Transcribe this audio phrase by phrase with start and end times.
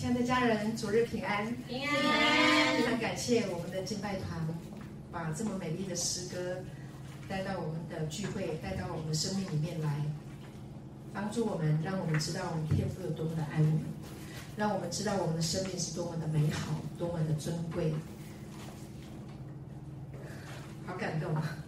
[0.00, 1.94] 亲爱的家人，主日平安，平安。
[2.74, 4.40] 非常感谢我们的敬拜团，
[5.12, 6.56] 把这么美丽的诗歌
[7.28, 9.94] 带到我们的聚会，带到我们的生命里面来，
[11.12, 13.80] 帮助我们，让我们知道我们天父有多么的爱我们，
[14.56, 17.92] 让我们知道我们的生命是多么的美好，多么的尊贵。
[20.86, 21.58] 好感动啊，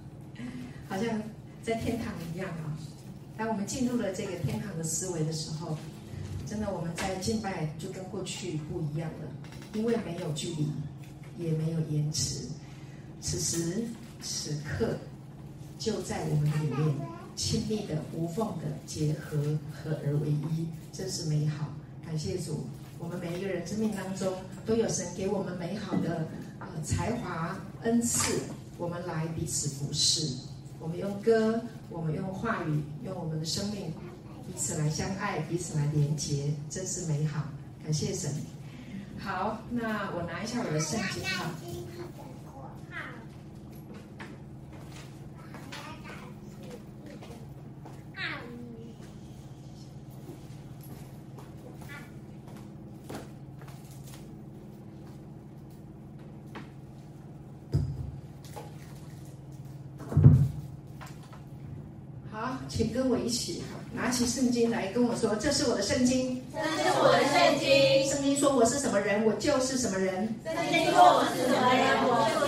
[0.89, 1.21] 好像
[1.63, 2.81] 在天堂一样啊！
[3.37, 5.77] 当我们进入了这个天堂的思维的时候，
[6.47, 9.29] 真的我们在敬拜就跟过去不一样了，
[9.75, 10.69] 因为没有距离，
[11.39, 12.47] 也没有延迟，
[13.21, 13.85] 此时
[14.21, 14.97] 此刻
[15.79, 16.95] 就在我们里面
[17.35, 19.37] 亲密的、无缝的结合，
[19.73, 21.69] 合而为一，真是美好。
[22.05, 22.67] 感谢主，
[22.99, 24.33] 我们每一个人生命当中
[24.67, 26.27] 都有神给我们美好的、
[26.59, 28.41] 呃、才华恩赐。
[28.79, 30.35] 我们来彼此服侍，
[30.81, 33.93] 我们用歌，我们用话语，用我们的生命，
[34.47, 37.45] 彼此来相爱，彼此来连结，真是美好。
[37.83, 38.31] 感谢神。
[39.19, 41.51] 好，那我拿一下我的圣经哈。
[62.69, 63.29] 请跟我一
[64.13, 68.07] 起圣经来跟我说：“这是我的圣经，这是我的圣经。
[68.07, 70.29] 圣经说我是什么人，我就是什么人。
[70.45, 72.42] 圣经说我是什么人，我就。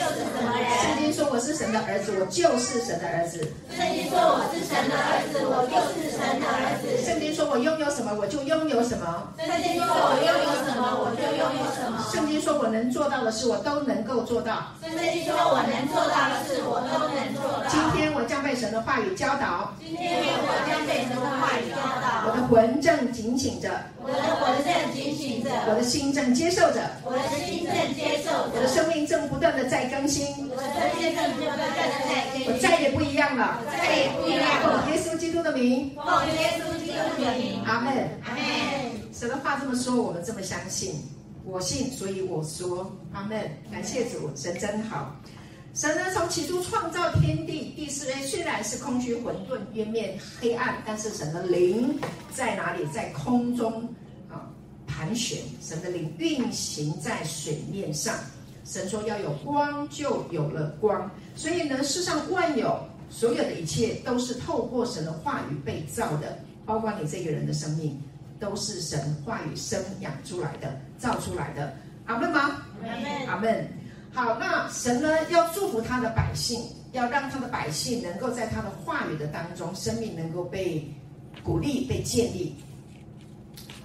[0.82, 3.38] 圣经说我是神的儿子，我就是神的儿子。
[3.70, 6.84] 圣经说我是神的儿子，我就是神的儿子。
[7.04, 9.32] 圣经说我拥有什么，我就拥有什么。
[9.38, 12.04] 圣经说我拥有什么，我就拥有什么。
[12.12, 14.74] 圣经说我能做到的事，我都能够做到。
[14.82, 17.68] 圣经说我能做到的事，我都能做到。
[17.68, 19.72] 今天我将被神的话语教导。
[19.80, 20.24] 今天。
[20.46, 23.70] 我将被神的话语教导，我的魂正警醒着，
[24.02, 31.78] 我的魂正警醒着，我的心正接受着，我的心正接受着，我的生命正不断的在更新，我的生命正不断的在
[32.32, 34.86] 更新，我再也不一样了，我再也不一样了。
[34.90, 37.92] 耶稣基督的名，奉耶稣基督的名，阿门，
[38.24, 38.42] 阿门。
[39.12, 40.94] 神的话这么说，我们这么相信，
[41.44, 43.38] 我信，所以我说，阿门。
[43.70, 45.14] 感谢主，神真好。
[45.72, 51.98] 神呢，从起初创造天地，地是虽然是空虚混沌，渊面黑暗，但是神的灵
[52.32, 52.86] 在哪里？
[52.92, 54.03] 在空中啊
[55.04, 58.14] 盘旋，神的灵运行在水面上。
[58.64, 61.10] 神说要有光，就有了光。
[61.36, 68.00] 所以呢，世上万有所有的一切，都是透过神的话语被造的，包括你这个人的生命，
[68.40, 71.76] 都是神话语生养出来的，造出来的。
[72.06, 72.62] 阿门吗？
[72.82, 73.26] 阿门。
[73.26, 73.68] 阿门。
[74.10, 80.90] 好，那神呢，要祝福他的百姓，要让他的百姓能够在他的话语的当中，生命能够被
[81.42, 82.54] 鼓励、被建立、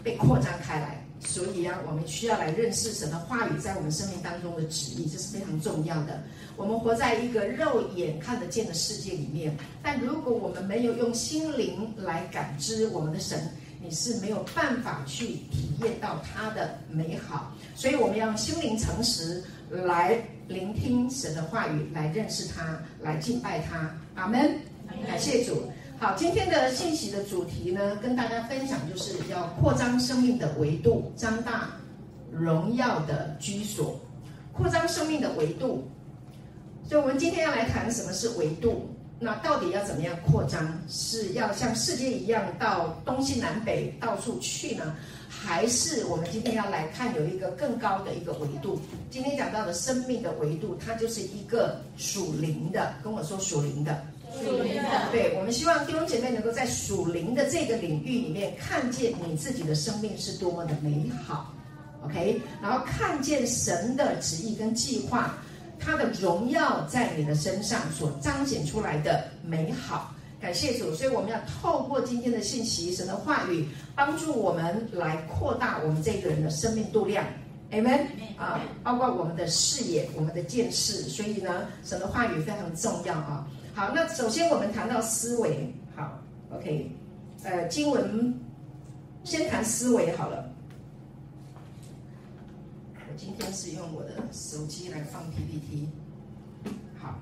[0.01, 0.98] 被扩张开来。
[1.22, 6.22] 所以啊，我们需要来认识神的话语在我们生命当中的旨意，这是非常重要的。
[6.56, 13.40] 我们活在一个肉眼看得见的世界里面，但如果我们没有用心灵来感知我们的神，
[13.81, 17.53] 你是没有办法去体验到他的美好。
[17.75, 23.94] 所以我们要用心灵诚实来聆听神的话语，来认识他，来敬拜他。
[24.16, 24.57] 阿门。
[25.07, 25.63] 感谢主。
[26.01, 31.71] 好，今天的信息的主题呢，跟大家分享就是要扩张生命的维度，张大
[32.31, 33.99] 荣耀的居所。
[34.53, 35.85] 扩张生命的维度。
[36.88, 38.88] 所以，我们今天要来谈什么是维度。
[39.19, 40.73] 那到底要怎么样扩张？
[40.88, 44.95] 是要像世界一样到东西南北到处去呢？
[45.27, 48.79] 还是我们今天要来看有一个更高的一个维度。
[49.11, 52.93] 今天讲到的生命的维度，它就是一个属灵的。
[53.03, 54.01] 跟我说属灵的，
[54.34, 55.12] 属灵的。
[55.12, 61.53] 对，我们希望弟兄姐妹能够在属灵的这个领域里面，看见你自己的生命是多么的美好。
[62.03, 65.38] OK，然后看见神的旨意跟计划，
[65.78, 70.13] 他的荣耀在你的身上所彰显出来的美好。
[70.39, 77.25] 感谢主，所以我们要透过今天的信息，神的话语帮助我们来扩大我们这个人的生命度量
[77.71, 78.06] ，Amen
[78.38, 81.01] 啊，包括我们的视野、我们的见识。
[81.09, 83.45] 所以呢，神的话语非常重要啊。
[83.79, 86.19] 好，那首先我们谈到思维，好
[86.53, 86.91] ，OK，
[87.43, 88.37] 呃，经文
[89.23, 90.51] 先谈思维好了。
[92.93, 95.87] 我今天是用我的手机来放 PPT
[96.97, 97.21] 好。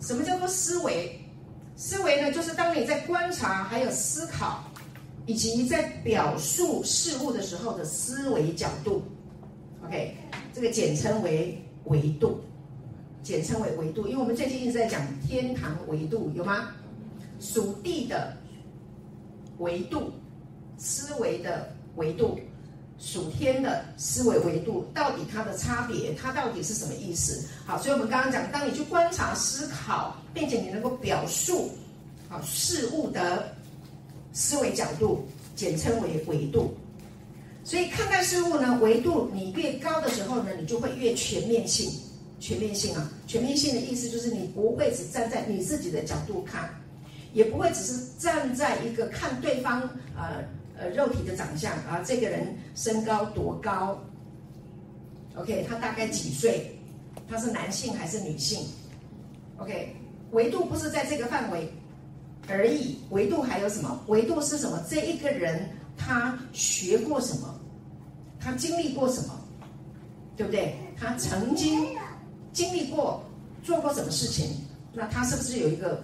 [0.00, 1.20] 什么叫做思维？
[1.76, 4.64] 思维呢，就是当你在观察、还有思考，
[5.26, 9.02] 以及在表述事物的时候的思维角度。
[9.84, 10.16] OK，
[10.54, 12.40] 这个简称为维度，
[13.22, 14.06] 简称为维度。
[14.06, 16.74] 因为我们最近一直在讲天堂维度，有吗？
[17.40, 18.36] 属地的
[19.58, 20.12] 维度，
[20.76, 22.38] 思维的维度，
[22.98, 27.48] 属天的思维维度，到底它的差别，它到底是什么意思？
[27.64, 31.70] 好，所以我们刚刚讲，当你去观察、思考，并且你能够表述，
[32.28, 33.54] 好事物的
[34.32, 35.26] 思维角度，
[35.56, 36.74] 简称为维度。
[37.64, 41.90] 所以看待事物呢，维度你越高的时候呢，你就会越全面性。
[42.40, 46.70] 全面性啊，全面性的意思就是你不会只站在你自己的角度看，
[47.34, 49.82] 也不会只是站在一个看对方
[50.16, 50.42] 呃
[50.76, 54.00] 呃肉体的长相啊，这个人身高多高
[55.36, 56.74] ，OK，他大概几岁，
[57.28, 58.64] 他是男性还是女性
[59.58, 59.94] ，OK，
[60.30, 61.70] 维度不是在这个范围
[62.48, 64.02] 而已，维度还有什么？
[64.08, 64.82] 维度是什么？
[64.88, 67.54] 这一个人他学过什么？
[68.40, 69.38] 他经历过什么？
[70.38, 70.74] 对不对？
[70.98, 71.86] 他曾经。
[72.52, 73.22] 经历过
[73.62, 76.02] 做过什么事情，那他是不是有一个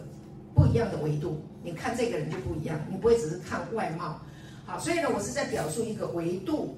[0.55, 1.41] 不一样的维度？
[1.63, 4.21] 你看这个人就不一样，你不会只是看外貌。
[4.65, 6.77] 好，所以呢，我是在表述一个维度，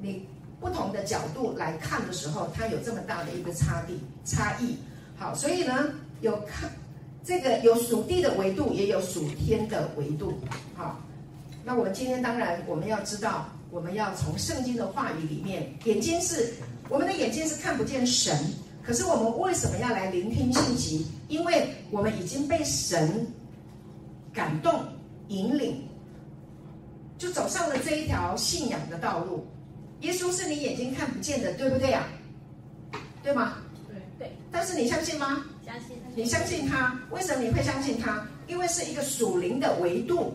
[0.00, 0.26] 你
[0.60, 4.76] 不同的角度来看的时候，它有这么大的一个差地差异。
[5.16, 6.70] 好，所以呢，有看
[7.22, 10.34] 这个有属地的维度，也有属天的维度。
[10.74, 10.98] 好，
[11.64, 16.52] 那我们今天当然我们要知道，我们要从圣经的话语里面，眼睛是。
[16.90, 18.36] 我们的眼睛是看不见神，
[18.82, 21.06] 可是我们为什么要来聆听信息？
[21.28, 23.24] 因为我们已经被神
[24.34, 24.82] 感动、
[25.28, 25.88] 引领，
[27.16, 29.46] 就走上了这一条信仰的道路。
[30.00, 32.08] 耶稣是你眼睛看不见的，对不对呀？
[33.22, 33.58] 对吗？
[33.86, 34.36] 对对。
[34.50, 35.44] 但是你相信吗？
[35.64, 35.96] 相信。
[36.16, 36.98] 你相信他？
[37.12, 38.26] 为什么你会相信他？
[38.48, 40.34] 因为是一个属灵的维度，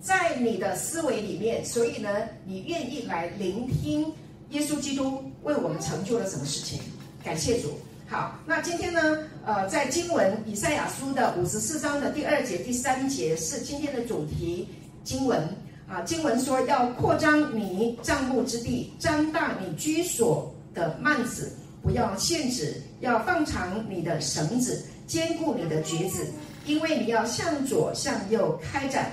[0.00, 2.08] 在你的思维里面，所以呢，
[2.44, 4.12] 你愿意来聆听。
[4.50, 6.80] 耶稣基督为我们成就了什么事情？
[7.24, 7.70] 感谢主。
[8.06, 9.18] 好，那今天呢？
[9.46, 14.68] 呃，在经文以赛亚书的五十四章的第二节、第三节是今天的主题
[15.02, 15.42] 经文
[15.88, 16.02] 啊。
[16.02, 21.50] 经文说要扩张你帐幕之地，张大你居所的幔子，
[21.82, 26.26] 不要限制，要放长你的绳子，坚固你的橛子，
[26.66, 29.12] 因为你要向左向右开展。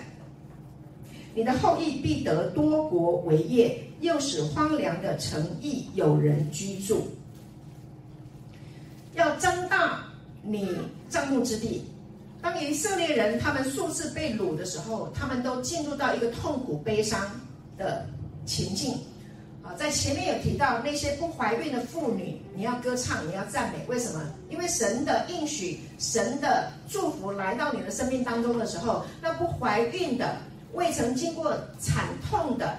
[1.33, 7.07] 你的后裔必得多国为业，又使荒凉的城邑有人居住。
[9.13, 10.03] 要增大
[10.41, 10.77] 你
[11.09, 11.83] 帐幕之地。
[12.41, 17.19] 当以色列人他们数次被掳的时候，他们都进入到一个痛苦悲伤
[17.77, 18.05] 的
[18.45, 18.93] 情境。
[19.63, 24.19] 啊，在前面有提到那些不怀孕的妇女，你要歌唱，你要赞美，为什么？
[24.49, 30.35] 因为神的应许、神的祝福来到你的生命当中的时候，那不怀孕的。
[30.73, 32.77] 未曾经过惨痛的、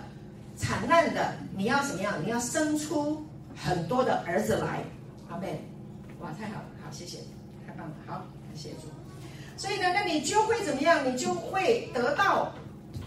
[0.62, 2.14] 惨难的，你要怎么样？
[2.24, 3.26] 你要生出
[3.56, 4.84] 很多的儿子来，
[5.28, 5.60] 阿妹。
[6.20, 7.18] 哇，太好了，好，谢谢，
[7.66, 8.14] 太棒了，好，
[8.46, 8.86] 感谢主。
[9.56, 11.04] 所以呢，那你就会怎么样？
[11.04, 12.54] 你就会得到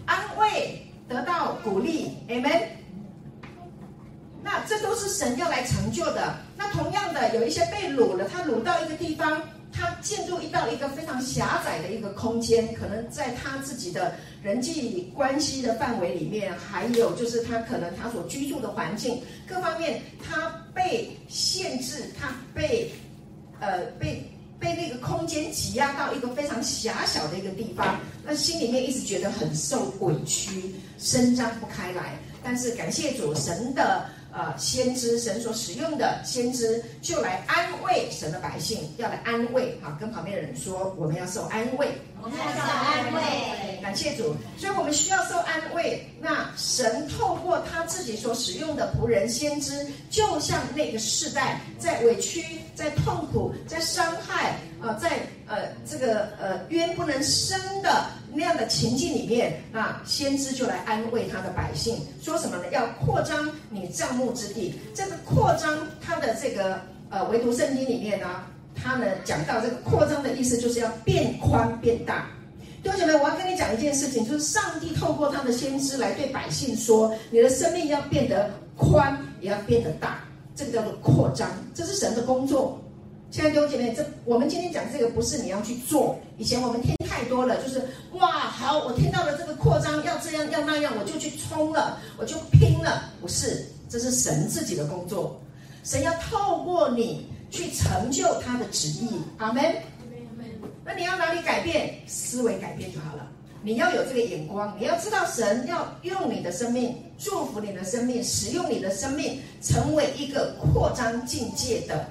[0.04, 2.68] 安慰，得到鼓励，阿们。
[4.42, 6.36] 那这都是神要来成就的。
[6.58, 9.42] 那同样的，有一些被掳了，他掳到一个地方。
[9.76, 22.90] 他进入一到一个非常狭窄的一个空间，可能在他自己的人际关系的范围里面，还有就是他可能他所居住的环境各方面，他被限制，他被
[23.60, 24.26] 呃被
[24.58, 32.16] 被那个空间挤压到一个非常狭小的一个地方，那心里面一直觉得很受委屈，伸张不开来。
[32.42, 34.06] 但是感谢主神的。
[34.36, 41.88] 呃，先知神所使用的先知就来安慰神的百姓，要来安慰哈，跟旁边的人说，我们要受安慰，
[42.22, 46.04] 我们要受安慰，感谢主，所以我们需要受安慰。
[46.20, 52.42] 那神透过他自己所使用的仆人先知，就像那个世代在委屈、
[52.74, 58.06] 在痛苦、在伤害啊、在呃这个呃冤不能伸的。
[58.38, 62.64] 那样的情境里面，那先知就来安慰他的百姓，说什么呢？
[62.70, 64.78] 要扩张你帐幕之地。
[64.94, 68.44] 这个扩张，他的这个呃，唯独圣经里面呢，
[68.76, 72.28] 他呢讲到这个扩张的意思，就是要变宽变大。
[72.82, 80.22] 弟兄姐妹，我要跟你讲一件事情，就是上帝透过他的先知来对百姓说，你的生命要变得宽，也要变得大。
[80.54, 82.80] 这个叫做扩张，这是神的工作。
[83.28, 86.16] 亲爱的弟兄姐妹，这我们今天讲这个不是你要去做。
[86.38, 93.10] 以前我们听太多了，就是哇，好，我听到了这个扩张要这样要那样，我就去冲了，我就拼了。
[93.20, 95.38] 不是，这是神自己的工作，
[95.82, 99.20] 神要透过你去成就他的旨意。
[99.38, 99.62] 阿门。
[100.84, 101.94] 那你要哪里改变？
[102.06, 103.28] 思维改变就好了。
[103.62, 112.06] 你要有这个眼光，你要知道神要用你的生命祝福你的生命，使用你的生命成为一个扩张境界的。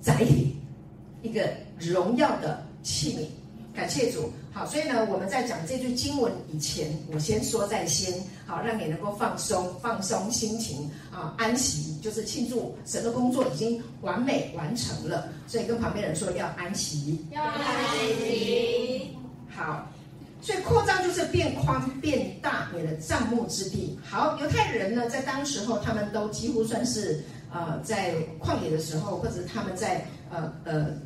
[0.00, 0.56] 载体，
[1.22, 1.48] 一个
[1.78, 4.32] 荣耀的器皿，感谢主。
[4.56, 8.14] 好，所以呢，我们在讲这句经文以前，我先说在先，
[8.46, 15.28] 好，让你能够放松，放松心情啊，安息，就是庆祝神的工作已经完美完成了。
[15.46, 17.60] 所以跟旁边人说要安息，要安
[18.18, 19.14] 息。
[19.54, 19.86] 好，
[20.40, 23.98] 所以扩张就是变宽变大你的帐幕之地。
[24.02, 27.22] 好，犹太人呢，在当时候他们都几乎算是
[27.52, 30.96] 呃，在旷野的时候，或者他们在呃呃。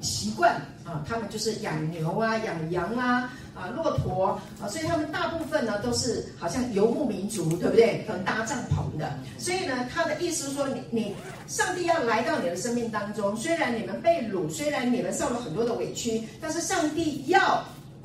[0.00, 8.06] 习惯啊，他们就是养牛啊，养羊啊，啊，骆驼啊，所以他们大部分呢都是好像游牧民族，对不对？
[8.08, 9.12] 很搭帐篷的。
[9.38, 17.64] 所以呢，他的意思是说，你你上帝要来到你的生命当中，虽然你们被掳，虽然你们受了很多的委屈，但是上帝要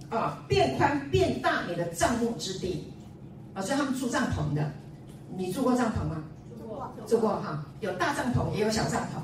[0.10, 2.92] 啊变宽变大你的帐幕之地
[3.54, 4.72] 啊，所以他们住帐篷的。
[5.36, 6.24] 你住过帐篷吗？
[6.58, 7.64] 住过，住过哈。
[7.82, 9.20] 有大帐篷，也有小帐篷。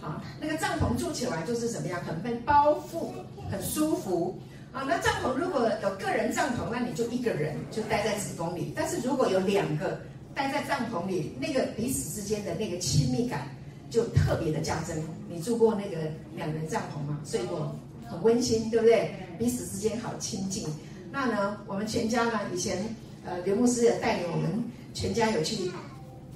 [0.00, 2.02] 好，那个帐篷住起来就是怎么样？
[2.04, 3.10] 很被包覆，
[3.50, 4.38] 很舒服
[4.72, 4.82] 啊。
[4.88, 10.00] 那帐篷如果有个人帐篷，那你就一个人就待在子宫里；但是如果有两个
[10.34, 13.48] 待在帐篷里，那个彼此之间的那个亲密感
[13.90, 15.02] 就特别的加深。
[15.28, 17.20] 你住过那个两人帐篷吗？
[17.26, 17.76] 睡过，
[18.08, 19.14] 很温馨，对不对？
[19.38, 20.66] 彼此之间好亲近。
[21.12, 22.82] 那呢，我们全家呢，以前
[23.26, 24.64] 呃刘牧师也带领我们
[24.94, 25.70] 全家有去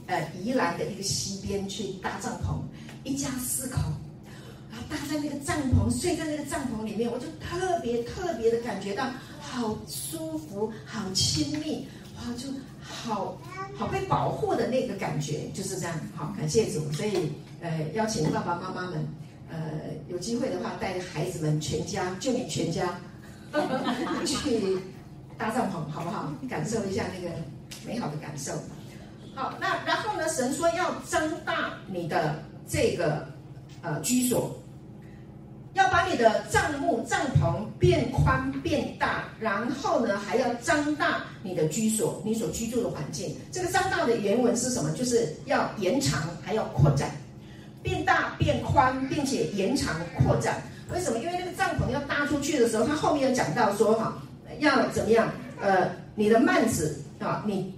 [0.07, 2.61] 呃宜兰的一个溪边去搭帐篷。
[3.05, 3.79] 一家四口，
[4.73, 9.07] 然后搭在那个帐篷，睡在那个帐篷里面，我就特别特别的感觉到
[9.41, 12.49] 好舒服、好亲密，哇，就
[12.83, 13.39] 好
[13.77, 15.95] 好被保护的那个感觉，就是这样。
[16.17, 16.91] 好，感谢主。
[16.93, 17.31] 所以，
[17.61, 19.07] 呃，邀请爸爸妈妈们，
[19.51, 19.59] 呃，
[20.09, 22.99] 有机会的话，带着孩子们全家，就你全家
[24.27, 24.79] 去
[25.37, 26.33] 搭帐篷，好不好？
[26.49, 27.35] 感受一下那个
[27.87, 28.53] 美好的感受。
[29.35, 30.27] 好，那然后呢？
[30.29, 32.43] 神说要增大你的。
[32.69, 33.27] 这个
[33.83, 34.57] 呃居所，
[35.75, 43.37] 要把你的帐幕帐篷变宽变大，然后呢还要张大你的居所，你所居住的环境。
[43.53, 44.91] 这个张大的原文是什么？
[44.93, 47.11] 就是要延长，还要扩展，
[47.83, 50.63] 变大变宽，并且延长扩展。
[50.93, 51.19] 为什么？
[51.19, 54.23] 因为那个帐篷要搭出去的时候，他后面有讲到说哈，
[54.61, 55.31] 要怎么样？
[55.61, 57.75] 呃，你的幔子啊，你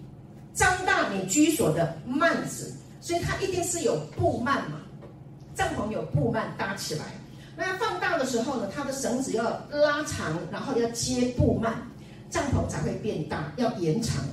[0.55, 2.73] 张大你居所的幔子。
[3.07, 4.81] 所以它一定是有布幔嘛，
[5.55, 7.05] 帐篷有布幔搭起来。
[7.57, 11.73] 那放大的时候呢，它的绳子要拉长，然后要接布幔，
[12.31, 14.25] 帐篷才会变大，要延长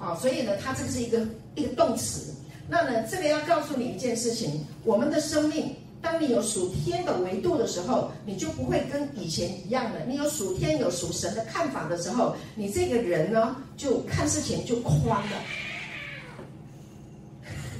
[0.00, 0.12] 啊。
[0.16, 2.34] 所以呢，它这是一个一个动词。
[2.68, 10.00] 那呢，这个要告诉你一件事情：我们的生命，当你有属天的维度的时候，你就不会跟以前一样了。
[10.08, 14.98] 你有属天有属神的看法的时候，你这个人呢，就看事情就宽
[15.30, 15.40] 了。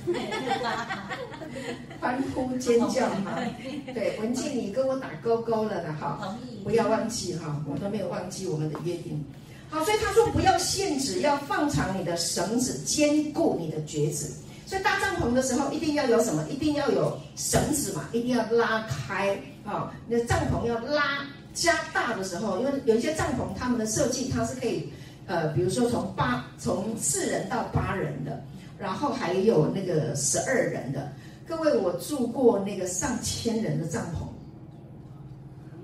[2.01, 3.41] 欢呼尖叫哈，
[3.93, 9.25] 对，文静，你跟我打勾勾了的哈，不要忘记哈，我都没有忘记我们的约定。
[9.69, 14.33] 好，所以他说不要限制，要放长你的绳子，坚固你的橛子。
[14.67, 16.45] 所以搭帐篷的时候，一定要有什么？
[16.49, 19.93] 一定要有绳子嘛，一定要拉开啊。
[20.07, 24.93] 你的帐篷要拉加大的时候，因为有一些帐篷，他们的设计它是可以，
[25.27, 28.41] 呃，比如说从八从四人到八人的。
[28.79, 31.13] 然后还有那个十二人的，
[31.47, 34.27] 各位，我住过那个上千人的帐篷，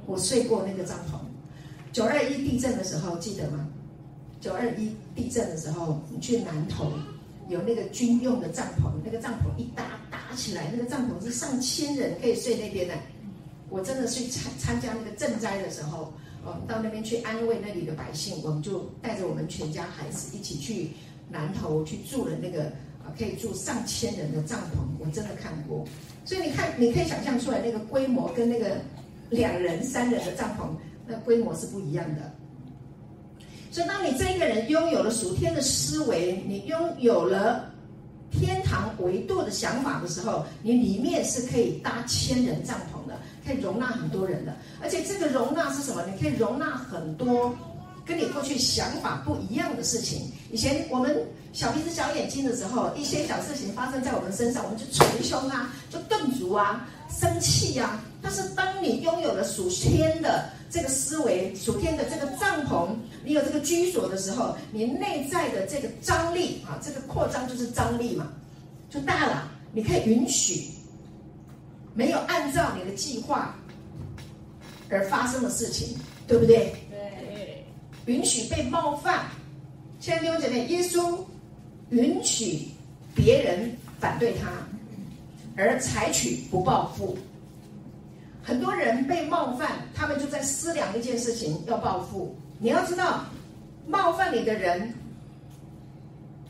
[0.06, 1.16] 我睡过那个帐篷。
[1.90, 3.66] 九二一地震的时候记得吗？
[4.40, 6.92] 九二一地震的时候，你去南投
[7.48, 12.94] 有那个军用的帐篷，那个帐篷一搭搭起来，那个帐篷是上千人可以睡那边的。
[13.70, 16.12] 我真的去参参加那个赈灾的时候，
[16.44, 20.90] 我们到那边去安慰那里的百姓，我们就带着我们全家孩子一起去。
[21.32, 22.64] 南头去住了那个
[23.02, 25.84] 啊，可以住上千人的帐篷，我真的看过。
[26.24, 28.76] 所以你看，你可以想象出来那个规模跟那个
[29.30, 30.68] 两人、三人的帐篷，
[31.06, 32.30] 那规模是不一样的。
[33.70, 37.72] 所以，当你这一个人拥有了属天的思维，你拥有了
[38.30, 44.54] 天堂维度的想法的时候，你里面是可以搭千人帐篷的，可以容纳很多人的。
[44.82, 46.04] 而且这个容纳是什么？
[46.06, 47.52] 你可以容纳很多。
[48.04, 58.04] 跟你过去想法不一样的事情，以前我们小鼻子小眼睛的时候，一些小事情发生在我们身上，我们就捶胸啊，就顿足啊，生气呀、啊。
[58.20, 62.88] 但是当你拥有了属天的这个思维，属天的这个帐篷，
[63.24, 68.28] 你有这个居所的时候，你内在的这个张力啊，这个扩张就是张力嘛，
[68.90, 69.50] 就大了。
[69.72, 70.68] 你可以允许
[71.94, 73.56] 没有按照你的计划
[74.90, 76.74] 而发生的事情，对不对？
[78.06, 79.26] 允许被冒犯，
[80.00, 81.18] 亲爱的弟兄姐妹，耶稣
[81.90, 82.68] 允许
[83.14, 84.50] 别人反对他，
[85.56, 87.16] 而采取不报复。
[88.42, 92.34] 很多人被冒犯，他们就在思量一件事情，要报复。
[92.58, 93.24] 你要知道，
[93.86, 94.92] 冒犯你的人，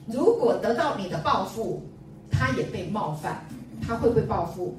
[0.07, 1.83] 如果得到你的报复，
[2.31, 3.45] 他也被冒犯，
[3.87, 4.75] 他会不会报复？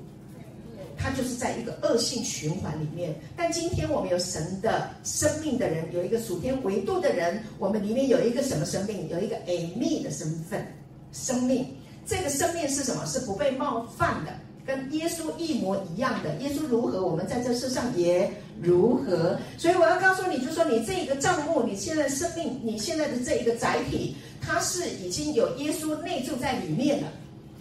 [1.03, 3.13] 他就是在一个恶性循环里面。
[3.35, 9.09] 但今天我们有神的生命的人，有一个属天维度的人，我们里面有一个什么生命？
[9.09, 10.65] 有一个 Amy 的身份，
[11.11, 11.67] 生命。
[12.05, 13.05] 这个生命是什么？
[13.05, 14.31] 是不被冒犯的。
[14.65, 18.31] 跟耶稣一模一样的，耶稣如何，我们在这世上也
[18.61, 19.37] 如何。
[19.57, 27.09] 所以我要告诉你，就说你这一个账目，你现在生命，你现在的这一个载体，它是已经有耶稣内住在里面了。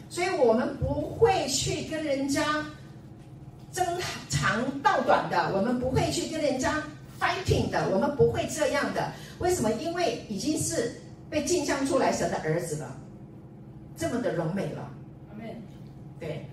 [0.08, 2.64] 所以我们不会去跟人家
[3.72, 3.84] 争
[4.28, 6.82] 长道短的，我们不会去跟人家
[7.18, 9.10] fighting 的，我们不会这样的。
[9.38, 9.70] 为什么？
[9.72, 12.96] 因为已经是被镜像出来神的儿子了，
[13.96, 14.88] 这么的柔美了。
[16.20, 16.46] 对。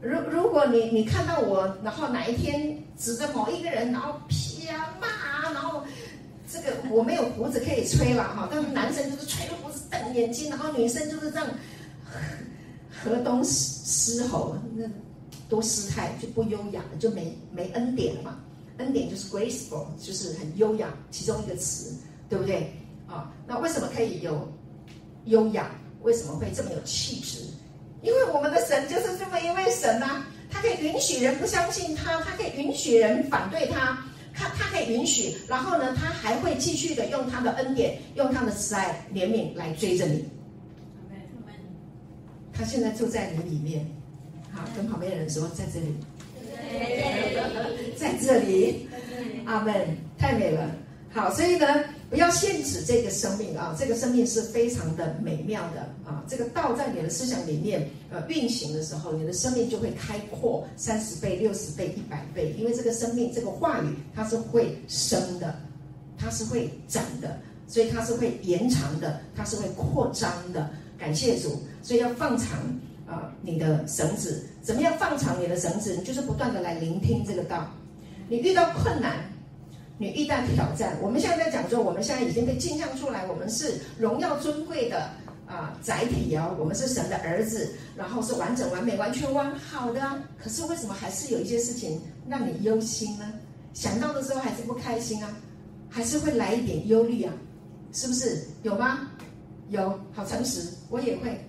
[0.00, 5.82] 如如果你你看到我，然后哪一天指着某一个人，然后啪骂啊，然后
[6.48, 11.48] 这个我没有胡子可以吹了哈，但是男生就是吹着胡子瞪眼睛，然后女生就是这样
[13.02, 14.84] 河东狮吼，那
[15.48, 18.40] 多失态就不优雅了，就没没恩典了嘛。
[18.78, 21.96] 恩典就是 graceful，就是很优雅，其中一个词，
[22.28, 22.72] 对不对？
[23.06, 24.46] 啊，那为什么可以有
[25.24, 25.70] 优雅？
[26.02, 27.40] 为什么会这么有气质？
[28.02, 33.98] 因为我们的神就是这么一位神呐、啊，他可以允许人不相信他，他可以允许人反对他，
[34.32, 40.24] 他他可以允许，然后呢，他还会继续的用他的恩典，用他的慈爱怜悯来追着你。
[42.52, 43.84] 他现在住在你里面，
[44.52, 45.94] 好，跟旁边的人说，在这里，
[47.96, 48.88] 在这里，
[49.44, 49.74] 阿门，
[50.18, 50.70] 太美了。
[51.12, 51.66] 好，所以呢。
[52.10, 53.76] 不要限制这个生命啊！
[53.78, 56.24] 这个生命是非常的美妙的啊！
[56.26, 62.54] 这个道在你的思想里面呃运行的时候，你的生命就会开阔三十倍、六十倍、一百倍。
[62.56, 65.54] 因为这个生命，这个话语它是会生的，
[66.16, 70.70] 它是会长的，所以它是会延长的，它是会扩张的。
[70.98, 71.62] 感谢主！
[71.82, 72.58] 所以要放长
[73.08, 74.44] 啊你的绳子。
[74.62, 75.96] 怎么样放长你的绳子？
[75.96, 77.66] 你就是不断的来聆听这个道。
[78.28, 79.16] 你遇到困难。
[80.00, 85.10] 你遇到挑战，我们现在在讲说，我们现在已经被镜像出来，我们是荣耀尊贵的
[85.44, 90.00] 啊载体哦，我们是神的儿子，然后是完整完美完全完好的。
[90.40, 93.24] 可是为什么还是有一些事情让你忧心呢？
[93.74, 95.36] 想到的时候还是不开心啊，
[95.88, 97.32] 还是会来一点忧虑啊，
[97.92, 98.46] 是不是？
[98.62, 99.00] 有吗？
[99.70, 101.44] 有，好诚实，我也会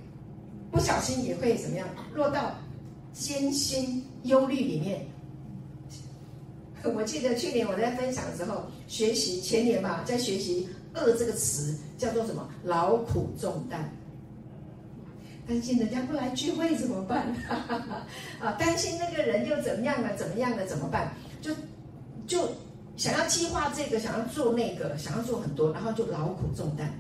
[0.72, 2.56] 不小心也会怎么样落到
[3.14, 5.06] 艰辛忧虑里面。
[6.96, 12.48] 我记得去年我在分享的时候，学习前年吧，在学习“轭”这个词叫做什么？
[12.64, 13.92] 劳苦重担。
[15.46, 17.36] 担心人家不来聚会怎么办？
[18.40, 20.16] 啊，担心那个人又怎么样了？
[20.16, 20.66] 怎么样了？
[20.66, 21.12] 怎么办？
[21.42, 21.52] 就
[22.28, 22.48] 就
[22.96, 26.94] 想要计划这个，想要做那个，想要做很多，然后就劳苦重担。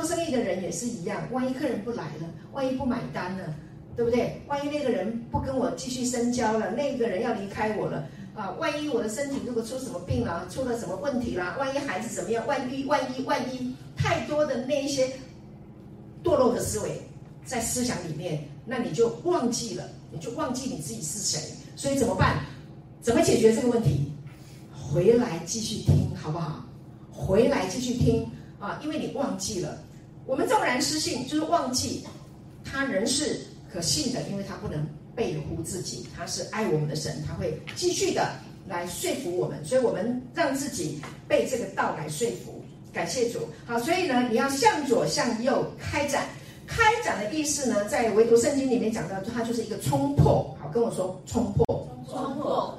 [0.00, 3.54] 做生意的人也是一样，万一客人不来了，万一不买单了，
[3.94, 4.40] 对不对？
[4.46, 8.08] 万一那个人不跟我继续深交了，那个人要离开我了。
[8.34, 15.06] 啊，万一我的身体如果出什么病了，出了什么问题了，万一孩子怎么样，万一万一万一，太多的那一些
[16.24, 17.02] 堕落的思维
[17.44, 21.38] 在思想里面，那你就忘记了，你就忘记你自己是谁。
[21.76, 22.38] 所以怎么办？
[23.02, 24.10] 怎么解决这个问题？
[24.72, 26.64] 回来继续听，好不好？
[27.12, 28.26] 回来继续听
[28.58, 29.76] 啊，因为你忘记了。
[30.30, 32.06] 我们纵然失信，就是忘记
[32.64, 33.40] 他人是
[33.70, 34.86] 可信的，因为他不能。
[35.12, 38.30] 背乎自己，他是爱我们的神，他会继续的
[38.66, 42.62] 来说服我们，所以我们让自己被这个道来说服。
[42.90, 46.24] 感谢主，好，所以呢，你要向左向右开展。
[46.66, 50.56] 开展的意思呢，在唯独圣经里面讲到，它就是一个冲破。
[50.58, 51.66] 好，跟我说冲破，
[52.08, 52.78] 冲破，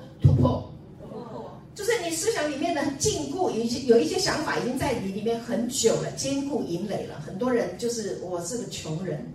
[2.22, 7.20] 思想里面的禁锢，有一些有一些想法已经在你里面很久了，坚固营垒了。
[7.26, 9.26] 很多人就是我是个穷人，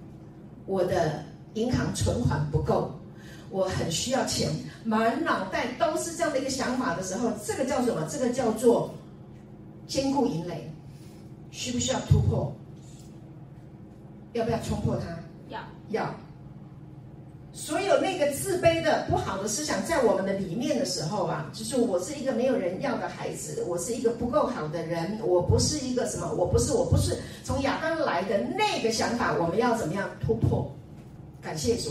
[0.66, 1.25] 我的。
[1.57, 2.90] 银行存款不够，
[3.49, 4.51] 我很需要钱，
[4.85, 8.07] 满脑袋都是这样的一个想法的时候，这个叫什么？
[8.12, 8.94] 这个叫做
[9.87, 10.70] 坚固营垒，
[11.51, 12.55] 需不需要突破？
[14.35, 15.18] 要不要冲破它？
[15.49, 16.14] 要要。
[17.56, 30.70] 所有那个自卑的不好的思想在我们的里面的时候啊，就是我是一个没有人要的孩子，我是一个不够好的人，我不是一个什么，我不是，我不是从亚当来的那个想法，我们要怎么样突破？
[31.40, 31.90] 感谢主，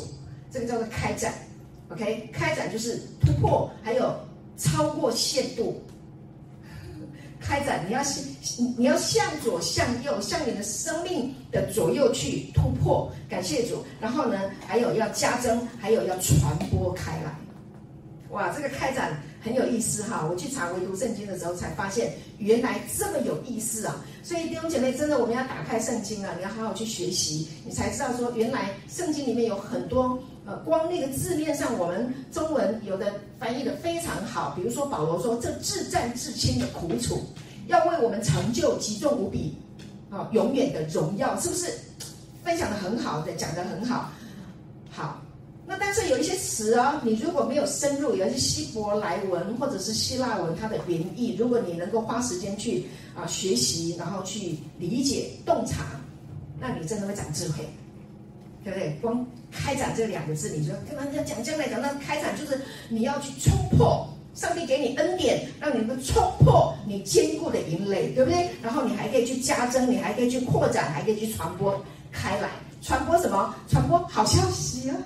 [0.52, 1.34] 这个叫做开展
[1.90, 4.14] ，OK，开展就是突破，还有
[4.58, 5.82] 超过限度。
[7.48, 8.24] 开展，你要向
[8.76, 13.12] 你要向左向右，向你的生命的左右去突破。
[13.30, 17.36] 感谢主，然后呢，还有要加增，还有要传播开来。
[18.32, 20.28] 哇，这个开展很有意思哈！
[20.30, 24.04] 我去查唯独圣经的时候，才发现原来这么有意思啊！
[24.24, 37.24] 所以弟兄姐妹，真的我们要打开圣经啊，你要好好去学习，你才知道说原来圣经里面有很多呃，光那个字面上我们中文有的翻译的非常好，比如说保罗说这至战至轻的苦楚，
[37.68, 39.56] 要为我们成就极重无比
[40.10, 41.72] 啊永远的荣耀，是不是？
[42.44, 44.12] 分享的很好的，讲的很好，
[44.92, 45.20] 好。
[45.68, 56.00] 那但是有一些词啊，你如果没有深入，有些希伯来文或者是希腊文它的原意，如果你能够花时间去啊学习，然后去理解洞察，
[56.60, 57.68] 那你真的会长智慧，
[58.66, 58.98] 对不对？
[59.00, 68.50] 光开展这两个字，你说跟人家讲将来讲那开展就是你要去冲破上帝给你恩典，让你能够冲破你坚固的营垒，对不对？
[68.64, 71.80] 然后你还可以去加增，你还可以去扩展，还可以去传播
[72.12, 72.50] 开来，
[72.82, 73.54] 传播什么？
[73.70, 74.98] 传播好消息啊！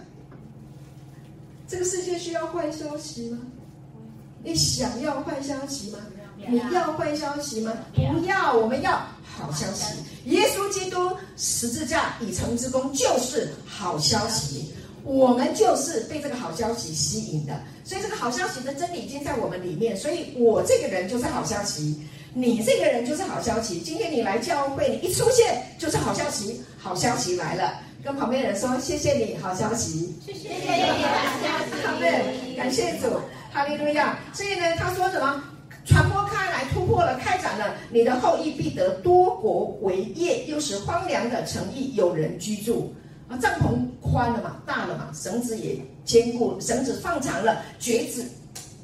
[1.68, 3.40] 这个世界需要坏消息吗？
[4.42, 6.00] 你想要坏消息吗？
[6.48, 7.74] 你要坏消息吗？
[7.94, 9.86] 不要，我们要好消息。
[10.26, 17.62] 耶稣基督十字架已成之功就是好消息，我们就是被这个好消息吸引的。
[17.84, 22.00] 所以这个好消息的真理已经在我们里面，所以我这个人就是好消息，
[22.34, 23.80] 你这个人就是好消息。
[23.80, 27.82] 今天你来教会，你一出现就是好消息，好消息来了。
[28.04, 30.94] 跟旁边人说：“谢谢你，好消息。”谢谢你，好
[31.42, 31.86] 消息。
[31.86, 32.06] 好的，
[32.56, 33.20] 感谢主，
[33.52, 34.18] 哈利路亚。
[34.34, 35.44] 所以呢，他说什么？
[35.86, 36.19] 传播开
[36.60, 42.94] 来，突破了，开展了，你的后裔必得多国为业，又使荒凉的城邑有人居住。
[43.30, 48.26] 啊，帐篷宽了嘛，大了嘛，绳子也坚固，绳子放长了，橛子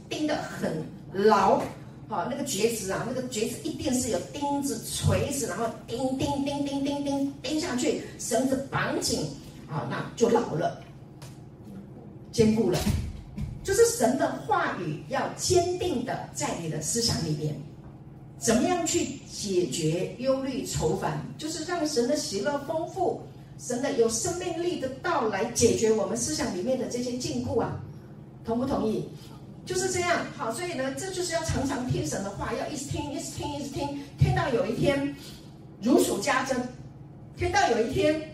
[0.07, 1.61] 钉得很牢。
[2.07, 9.21] 好、那个橛子啊，那个橛子一定是有钉子、锤子，然后钉钉钉钉钉钉钉下去，绳子绑紧，
[9.67, 10.79] 啊、那就牢了，
[12.31, 12.77] 坚固了。
[13.65, 17.54] 就是神的话语要坚定的在你的思想里面。
[18.38, 21.19] 怎么样去解决忧虑愁烦？
[21.38, 23.21] 就是让神的喜乐丰富，
[23.58, 27.82] 神的有生命力的道来解决我们思想里面的这些禁锢啊，
[28.43, 29.10] 同不同意？
[29.65, 35.15] 就是这样，好，所以呢，这就是要常常听神的话，要一直听，一直听，一直听，听到有一天
[35.82, 36.56] 如数家珍，
[37.36, 38.30] 听到有一天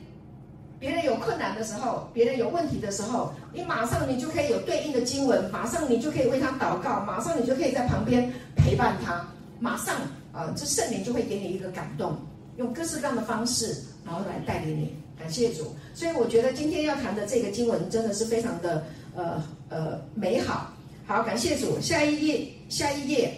[0.82, 9.24] 别人有困难的时候，别人有问题的时候，你马上你就可以有对应的经文，马上你就可以为他祷告，马上你就可以在旁边陪伴他，
[9.60, 9.96] 马上
[10.34, 12.18] 啊，这圣灵就会给你一个感动，
[12.58, 14.96] 用各式各样的方式，然后来带领你。
[15.20, 18.84] 感谢主，所以我觉得今天要谈的这个经文真的是非常的
[19.16, 19.40] 呃
[19.70, 20.74] 呃美好。
[21.06, 21.80] 好，感谢主。
[21.80, 23.32] 下一页，下一页。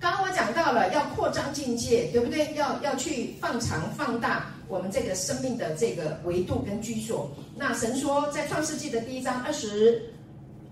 [0.00, 2.54] 刚刚我讲到了要扩张境界，对不对？
[2.54, 7.30] 要要去放长放大我们这个生命的这个维度跟居所。
[7.56, 10.02] 那神说，在创世纪的第一章二十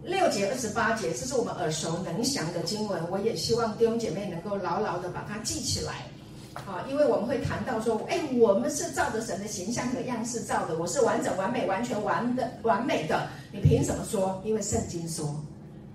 [0.02, 3.00] 六节、二十八节，这是我们耳熟能详的经文。
[3.10, 6.06] 我也希望弟兄姐妹能够牢牢的把它记起来。
[6.54, 13.28] 啊，因为我们会谈到说，哎，我们是照着神的形象和样式造的，我是完整、完美、完全完的、完美的。
[13.50, 14.40] 你凭什么说？
[14.44, 15.34] 因为圣经说，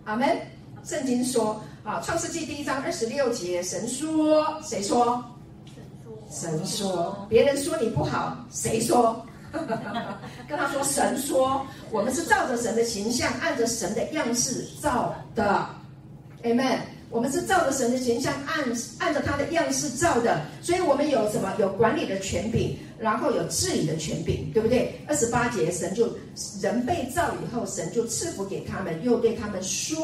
[0.04, 0.38] 阿门。
[0.84, 5.24] 圣经说，啊，创世纪第一章二十六节，神说，谁说？
[6.30, 7.26] 神说。
[7.30, 9.26] 别人说你不好，谁说？
[10.48, 15.68] 跟他说，神说，我们是照着神的形象，按着神的样式造的。
[16.44, 16.78] Amen。
[17.12, 18.63] 我们是照着神的形象，按
[19.00, 21.52] 按着他的样式造的，所以我们有什么？
[21.58, 25.02] 有管理的权柄，然后有治理的权柄，对不对？
[25.08, 26.08] 二十八节，神就
[26.62, 29.98] 人被造以后，神就赐福给他们，又对他们说，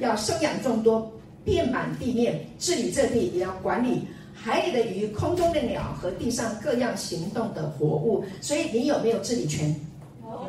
[0.00, 1.10] 要生养众多，
[1.46, 4.06] 遍满地面，治理这地，也要管理
[4.42, 8.24] 海里的鱼、空中的鸟和地上各样行动的活物。
[8.40, 9.74] 所以你有没有治理权？
[10.22, 10.40] 有。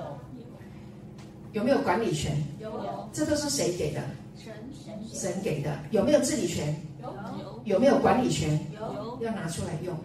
[1.51, 2.41] 有没有管理权？
[2.59, 2.71] 有。
[3.11, 4.01] 这都是谁给的？
[4.37, 4.53] 神
[5.13, 5.77] 神给的。
[5.91, 6.73] 有没有治理权？
[7.01, 7.13] 有。
[7.65, 8.57] 有没有管理权？
[8.73, 9.19] 有。
[9.21, 9.95] 要拿出来用，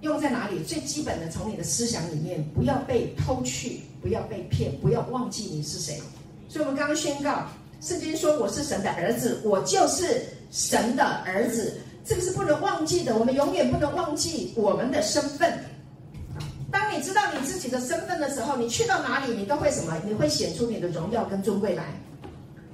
[0.00, 0.62] 用在哪里？
[0.62, 6.00] 最基本的，从你的思想里面，不要被偷去，不要被骗，不要忘记你是谁。
[6.48, 7.46] 所以，我们刚刚宣告，
[7.80, 13.16] 圣经说我是神的儿子，我就是神的儿子，这个是不能忘记的。
[13.16, 15.58] 我们永远不能忘记我们的身份。
[16.70, 19.96] 当你知道你自己的身份的时候，你去到哪里，你都会什么？
[20.04, 21.84] 你会显出你的荣耀跟尊贵来。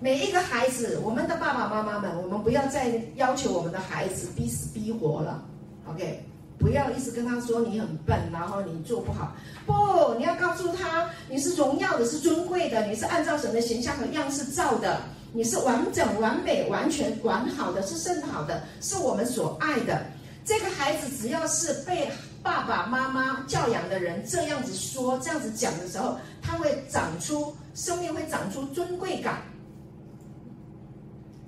[0.01, 5.45] 每一个孩子，我们的爸爸妈妈们，我们不要再要求我们的孩子逼死逼活了
[5.87, 6.25] ，OK？
[6.59, 9.35] 不要一直跟他说你很笨，然后你做不好。
[9.67, 15.01] 不，你要告诉他，你是荣耀的，是尊贵的，你是按照神的形象和样式造的，
[15.33, 20.05] 你是完整、完美、完全完好的，是甚好的，是我们所爱的。
[20.45, 22.11] 这个孩子只要是被
[22.43, 29.43] 爸爸妈妈教养的人这样子说、这样子讲的时候，他会长出生命，会长出尊贵感。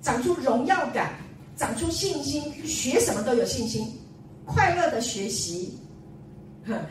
[0.01, 1.13] 长出荣耀感，
[1.57, 3.87] 长出信心，学什么都有信心，
[4.45, 5.77] 快乐的学习。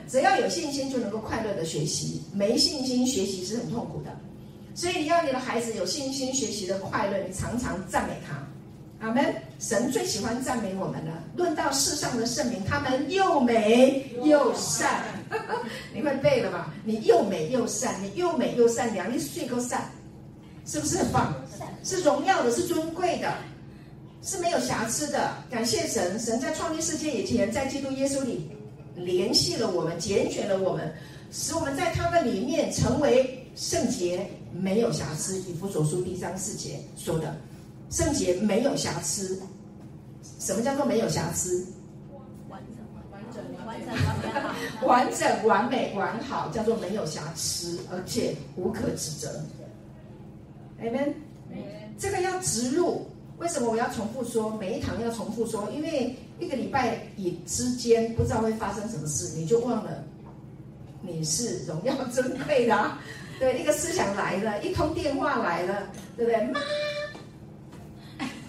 [0.07, 4.11] 只要有信心就能够快乐的学习，没信心学习是很痛苦的。
[4.75, 9.07] 所以你要你的孩子有信心学习的快乐，你常常赞美他。
[9.07, 9.35] 阿门。
[9.59, 11.23] 神最喜欢赞美我们了。
[11.37, 15.05] 论到世上的圣民，他们又美又善。
[15.95, 16.75] 你会背了吧？
[16.85, 19.91] 你又美又善，你又美又善良，你最够善，
[20.67, 21.33] 是不是很棒？
[21.85, 23.33] 是荣耀的，是尊贵的，
[24.21, 25.33] 是没有瑕疵的。
[25.49, 28.51] 感谢神，神在创立世界以前，在基督耶稣里
[28.97, 30.93] 联系了我们，拣选了我们，
[31.31, 35.39] 使我们在他的里面成为圣洁，没有瑕疵。
[35.41, 37.37] 以弗所书第三四节说的，
[37.91, 39.39] 圣洁没有瑕疵。
[40.39, 41.67] 什么叫做没有瑕疵？
[42.49, 49.41] 完整完整完整完整完美完好，叫做没有瑕疵，而且无可指责。
[50.81, 51.15] Amen。
[51.99, 53.07] 这个要植入，
[53.39, 54.51] 为什么我要重复说？
[54.57, 60.03] 每一堂要重复说，因为一个礼拜以之间不知道会发生什么事，你就忘了
[61.01, 63.01] 你是荣耀尊贵的啊。
[63.43, 66.41] 对，一个思想来了，一通电话来了，对不对？
[66.53, 66.61] 妈，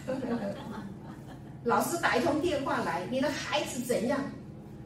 [1.65, 4.19] 老师打一通电话来，你的孩子怎样？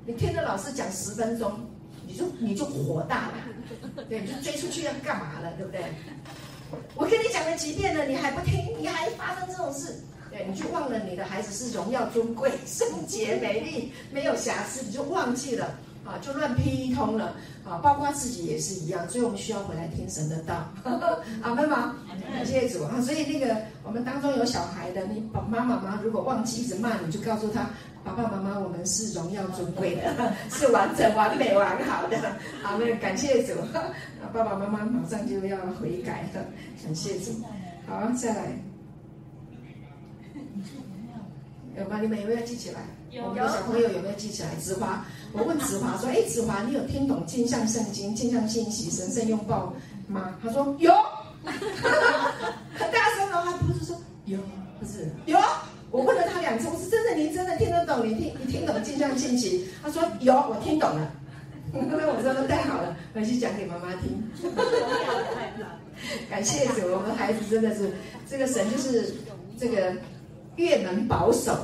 [0.06, 1.60] 你听着老师讲十分钟，
[2.06, 3.34] 你就你就火大了，
[4.08, 5.82] 对，你就追出去要干嘛了，对不对？
[6.96, 9.94] 我跟你讲了几遍了，你还不听，你还发生这种事，
[10.32, 17.36] 对，你就忘了你的孩子是荣耀尊贵、圣洁美丽、没有瑕疵，你就忘记了啊，就乱批一通了
[17.68, 20.66] 啊，包括自己也是一样，所以我们需要回来听神的道，
[21.42, 21.96] 阿门吗？
[22.34, 23.02] 感谢主啊！
[23.02, 27.70] 所以那个我们当中有小孩的，你爸爸妈妈如果忘记一直骂你，就告诉他。
[28.04, 32.18] 爸爸妈妈，我们是荣耀尊贵的， 是完整、完美、完好的。
[32.64, 33.54] 好，那感谢主。
[34.34, 36.46] 爸爸妈妈马上就要悔改了，
[36.86, 37.32] 感谢主。
[37.86, 38.58] 好，再来。
[41.78, 42.00] 有吗？
[42.02, 42.80] 你们有没有记起来？
[43.12, 43.24] 有。
[43.24, 44.56] 我们的小朋友有没有记起来？
[44.56, 49.74] 子华，我问子华说：“哎，子华，你有听懂镜像圣经、镜像信息、神圣拥抱
[50.08, 50.92] 吗？”他说：“有。”
[51.44, 54.38] 很大声哦，他不是说有，
[54.80, 55.40] 不是有。
[55.90, 58.06] 我问了他两次，我是真的，您真的听得懂？
[58.06, 59.66] 你听，你听懂镜像信息？
[59.82, 61.12] 他说有，我听懂了。
[61.72, 64.24] 那我说那太好了，回去讲给妈妈听。
[66.30, 67.92] 感谢主，我们孩子真的是
[68.30, 69.16] 这个神就是
[69.58, 69.94] 这个
[70.58, 71.58] 越门保守，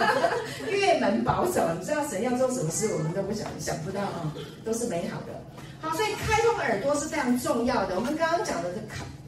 [0.68, 1.62] 越门保守。
[1.78, 4.34] 你知道神要做什么事，我们都不想想不到啊，
[4.64, 5.40] 都是美好的。
[5.80, 7.94] 好，所以开通耳朵是非常重要的。
[7.94, 8.80] 我们刚刚讲的是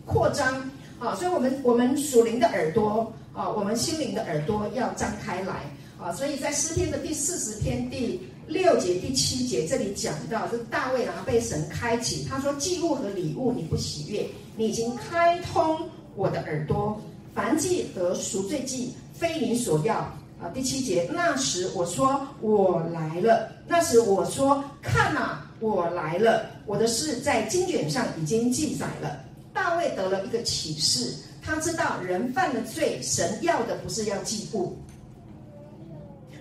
[0.05, 0.69] 扩张。
[0.99, 5.53] 啊，所以我们我们属灵的耳朵啊，我们心灵的耳朵要张开来
[6.01, 6.11] 啊。
[6.11, 16.99] 所以在诗篇的第四十篇第六节、第七节这里讲到，这大卫啊被神开启，他说祭物和礼物你不喜悦，你已经开通我的耳朵，
[17.37, 20.49] 燔祭和赎罪祭非你所要啊。
[20.55, 29.21] 第七节，那时我说我来了，那时我说看哪，我来了，我的事在经卷上已经记载了。
[29.53, 34.77] 大卫得了一个启示，他知道人犯了罪，神要的不是要祭物，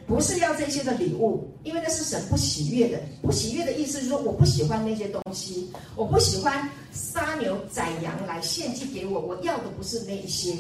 [0.06, 3.00] 不是要这些的礼物，因为那是神不喜悦的。
[3.22, 10.54] 不喜悦的意思是说，我不喜欢那些东西，我不喜欢杀牛宰羊来献祭给我，我要的不是那些。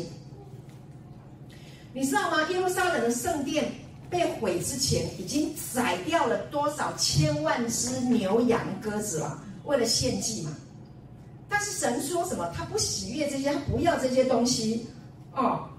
[1.96, 2.46] 你知道吗？
[2.50, 3.72] 耶路撒冷的圣殿
[4.10, 10.54] 被毁之前，已经宰掉了多少千万只牛羊鸽子了，为了献祭嘛。
[11.48, 12.52] 但是神说什么？
[12.54, 14.86] 他不喜悦这些，他不要这些东西，
[15.32, 15.70] 哦，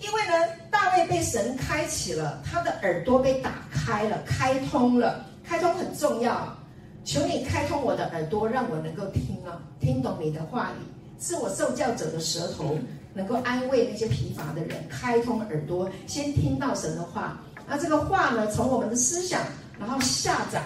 [0.00, 6.56] 因为呢，大卫被神开启了，他的耳朵被打开了，开通了，开通很重要。
[7.04, 12.76] 求你开通我的耳朵，让我能够听啊，听懂你的话语，是我受教者的舌头，
[13.14, 14.76] 能够安慰那些疲乏的人。
[14.88, 19.40] 开通耳朵，先听到神的话，那这个话呢，从我们的思想，
[19.78, 20.62] 然后下载。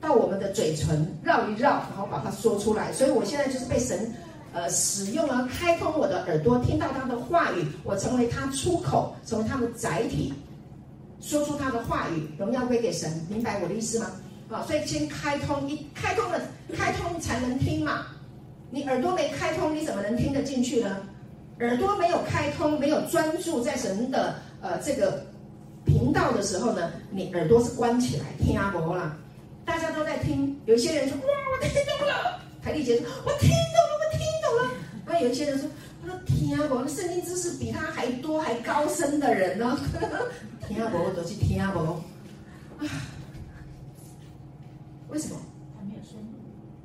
[0.00, 2.92] 到我们的嘴唇绕一绕，然后把它说出来。
[2.92, 4.12] 所以我现在就是被神，
[4.52, 10.34] 呃，使用了，开通我的耳朵，听到他的话语，我成为他出口，成为他的载体，
[11.20, 13.24] 说出他的话语，荣耀归给神。
[13.28, 14.10] 明白我的意思吗？
[14.50, 16.40] 啊，所以先开通，一开通了，
[16.76, 18.06] 开通才能听嘛。
[18.70, 20.96] 你耳朵没开通，你怎么能听得进去呢？
[21.60, 25.24] 耳朵没有开通，没有专注在神的呃这个
[25.84, 29.16] 频道的时候呢，你耳朵是关起来，听阿伯啦。
[29.64, 32.40] 大家都在听，有些人说哇，我听懂了。
[32.60, 33.56] 台丽姐说，我听懂
[33.88, 34.70] 了，我听懂了。
[35.06, 35.68] 那有一些人说，
[36.02, 39.78] 我说听啊，我的圣经知识比他还多还高深的人呢。
[40.66, 42.02] 听啊，我都去听啊，我。
[42.78, 42.88] 啊，
[45.10, 45.36] 为什么？
[45.76, 46.38] 还没有深入，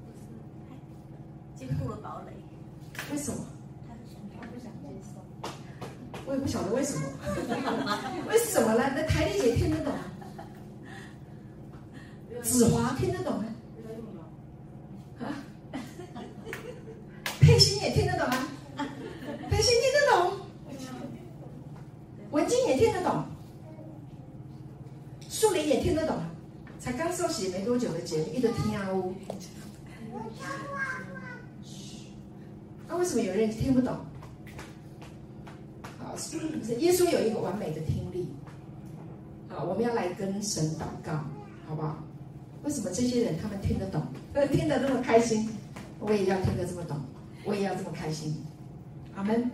[0.06, 2.32] 不是，接触了堡垒。
[3.12, 3.38] 为什么？
[6.28, 6.68] 我也，不想接受。
[6.68, 7.08] 为不晓得为什么，
[8.28, 8.84] 为什么呢？
[8.96, 9.94] 那台丽姐听得懂，
[12.44, 13.46] 子华听得懂吗？
[15.22, 15.24] 啊？
[17.40, 18.48] 佩欣也听得懂啊？
[19.50, 20.38] 佩欣听得懂，
[22.32, 23.24] 文静也听得懂，
[25.30, 26.18] 树林也听得懂，
[26.78, 29.16] 才刚受洗没多久的节目，一直听啊呜。
[32.90, 33.96] 那、啊、为什么有人听不懂？
[36.18, 38.28] 好，耶稣有一个完美的听力。
[39.48, 41.14] 好，我们要来跟神祷告，
[41.68, 42.04] 好不好？
[42.64, 44.02] 为什么这些人他们听得懂，
[44.52, 45.48] 听得那么开心？
[46.00, 47.00] 我也要听得这么懂，
[47.46, 48.36] 我也要这么开心。
[49.16, 49.50] 阿门。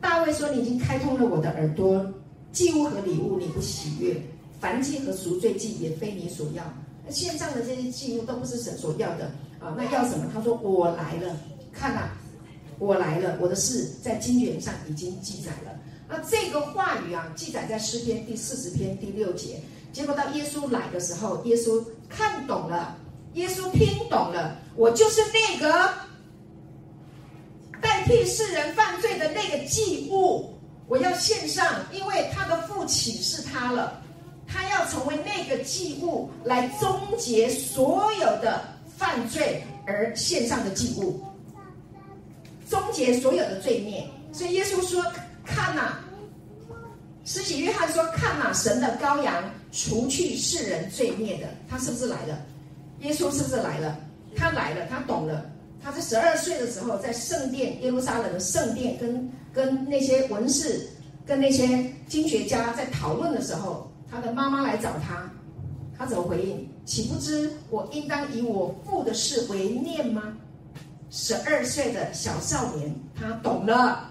[0.00, 2.10] 大卫说：“你已经开通了我的耳朵，
[2.50, 4.18] 祭物和礼物你不喜悦，
[4.58, 6.64] 燔祭和赎罪祭也非你所要。
[7.10, 9.26] 献上的这些祭物都不是神所要的
[9.58, 10.24] 啊，那要什么？
[10.32, 11.36] 他说：我来了，
[11.70, 12.16] 看呐、啊。”
[12.80, 15.78] 我来了，我的事在经卷上已经记载了。
[16.10, 19.60] 那这个话语啊，记载在诗篇第四十篇第六节。
[19.92, 22.96] 结果到耶稣来的时候，耶稣看懂了，
[23.34, 25.88] 耶稣听懂了，我就是那个
[27.80, 30.52] 代替世人犯罪的那个祭物，
[30.88, 34.02] 我要献上，因为他的父启示他了，
[34.48, 38.64] 他要成为那个祭物来终结所有的
[38.96, 41.20] 犯罪而献上的祭物。
[42.68, 45.04] 终结所有的罪孽，所以耶稣说
[45.44, 45.98] ：“看呐，
[47.24, 52.38] 慈禧约翰说：‘看呐，神的羔羊，除去世人罪孽的。’他是不是来了？
[53.00, 53.98] 耶稣是不是来了？
[54.36, 55.44] 他来了，他懂了。
[55.82, 60.86] 他在十二岁的时候，在圣殿耶路撒冷的圣殿，跟跟那些文士、
[61.26, 65.30] 跟那些经学家在讨论的时候，他的妈妈来找他，
[65.96, 66.68] 他怎么回应？
[66.84, 70.36] 岂不知我应当以我父的事为念吗？”
[71.10, 74.09] 十二岁的小少年，他懂了，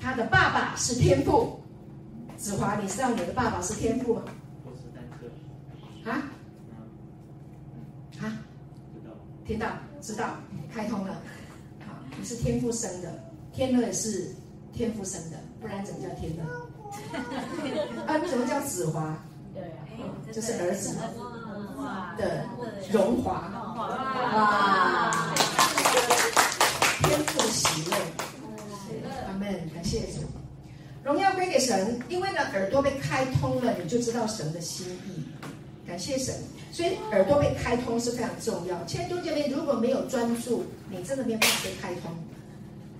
[0.00, 1.60] 他的爸爸是天父。
[2.36, 4.22] 子华，你知道你的爸爸是天父吗？
[4.64, 6.10] 我是单科。
[6.10, 6.12] 啊？
[8.20, 8.36] 啊？
[9.46, 9.66] 听到？
[10.00, 10.36] 知道？
[10.72, 11.14] 开通了。
[11.86, 13.08] 好，你是天父生的，
[13.52, 14.34] 天乐是
[14.72, 16.42] 天父生的，不然怎么叫天乐？
[18.06, 19.16] 啊，怎么叫子华？
[19.54, 19.86] 对啊，
[20.32, 20.96] 就是儿子
[22.18, 22.44] 的
[22.92, 23.32] 荣华。
[23.76, 25.10] 哇！
[27.02, 28.23] 天父的喜乐，阿门，感
[29.84, 30.22] 谢主，
[31.04, 32.00] 荣耀归给神。
[32.08, 35.22] 因为呢，耳朵被开通了，你就知道神的心意。
[35.86, 36.34] 感谢神，
[36.72, 38.82] 所以耳朵被开通是非常重要。
[38.84, 42.10] 亲爱的姐妹，如果没有专注，你真的没有办法被开通。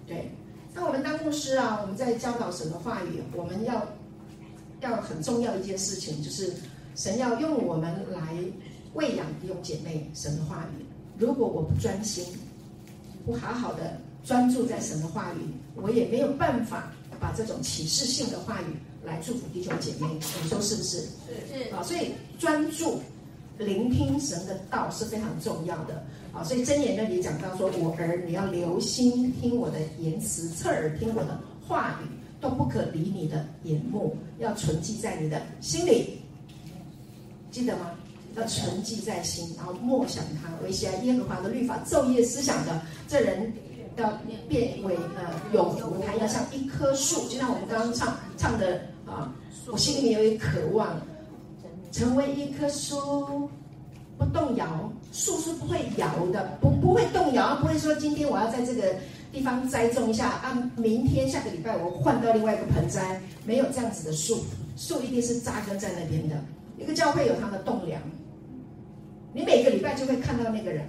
[0.06, 0.30] 对，
[0.74, 3.88] 那我们当牧师啊，我们在教导神的话语，我们要
[4.80, 6.52] 要很重要一件事情，就是
[6.94, 8.34] 神要用我们来
[8.92, 10.84] 喂养弟兄姐妹神的话语。
[11.18, 12.22] 如果我不专心，
[13.24, 18.66] 不好好的专注在神的话语，我也没有办法把这种启示性的话语
[19.04, 20.06] 来祝福弟兄姐妹。
[20.42, 20.98] 你说是不是？
[20.98, 23.00] 是是啊，所以专注
[23.58, 26.42] 聆听神的道是非常重要的啊。
[26.44, 32.06] 所以箴言那里讲到说：“我儿，你要留心听我的言辞，侧耳听我的话语，
[32.40, 36.18] 都不可离你的眼目，要存记在你的心里。”
[37.50, 37.92] 记得吗？
[38.36, 43.52] 要存记在心，然后默想他，为喜爱耶和华的律法，昼夜思想的，这人
[43.96, 44.12] 要
[44.48, 45.96] 变为呃有福。
[46.06, 49.32] 他要像一棵树，就像我们刚刚唱唱的啊，
[49.66, 51.00] 我心里面有一个渴望，
[51.92, 53.48] 成为一棵树，
[54.18, 54.92] 不动摇。
[55.12, 58.96] 树是不会摇的，不不会动摇，不会说今天我要在这个
[59.30, 64.44] 地方栽种一下啊，明天下个礼拜我换到另外一个盆栽，没有这样子的树，
[64.76, 66.34] 树一定是扎根在那边的。
[66.76, 68.02] 一个教会有它的栋梁。
[69.32, 70.84] 你每个礼拜就会看到那个人，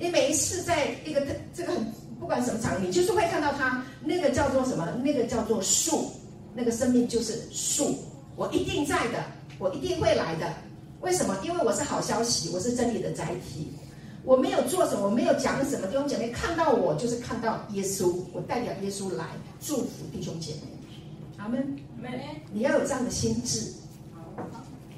[0.00, 1.20] 你每一次在一个
[1.52, 1.84] 这个很
[2.18, 3.84] 不管什么场合，你就是会看到他。
[4.02, 4.90] 那个叫做什么？
[5.04, 6.10] 那个叫做树，
[6.54, 7.94] 那个生命就是树。
[8.34, 9.22] 我一定在的，
[9.58, 10.50] 我一定会来的。
[11.02, 11.36] 为什么？
[11.44, 13.74] 因为我是好消息，我是真理的载体。
[14.24, 19.26] 我没有做什么，我没有讲什么，弟兄姐妹看到我就是看到耶稣，我代表耶稣来
[19.60, 20.60] 祝福弟兄姐妹。
[21.36, 21.76] 阿门。
[22.52, 23.70] 你要有这样的心智。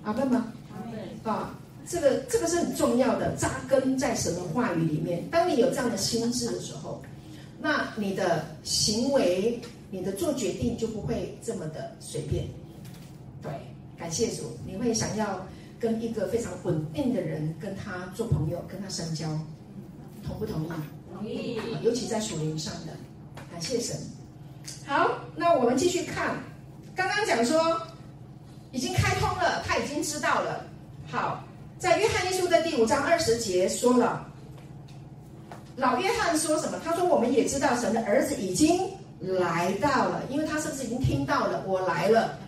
[0.04, 0.52] 阿门吗？
[0.70, 1.00] 阿门。
[1.24, 1.58] 啊。
[1.88, 5.28] 这个这个是很重要的，扎根在神的话语里面。
[5.30, 7.02] 当你有这样的心智的时候，
[7.60, 9.60] 那你的行为、
[9.90, 12.46] 你的做决定就不会这么的随便。
[13.42, 13.50] 对，
[13.98, 15.46] 感谢主，你会想要
[15.78, 19.28] 跟一个非常稳定的人跟他做朋友，跟他深交，
[20.24, 20.68] 同不同意？
[21.12, 21.60] 同意。
[21.82, 22.92] 尤其在属灵上的，
[23.50, 23.96] 感谢神。
[24.86, 26.36] 好，那我们继续看，
[26.94, 27.80] 刚刚讲说
[28.70, 30.64] 已经开通了，他已经知道了。
[31.06, 31.44] 好。
[31.82, 34.24] 在约翰一书的第五章二十节说了，
[35.74, 36.78] 老约翰说什么？
[36.84, 41.64] 他说：“我们也知道神的儿子已经来到了，因为他是不是已经听到了？
[41.66, 42.38] 我来了。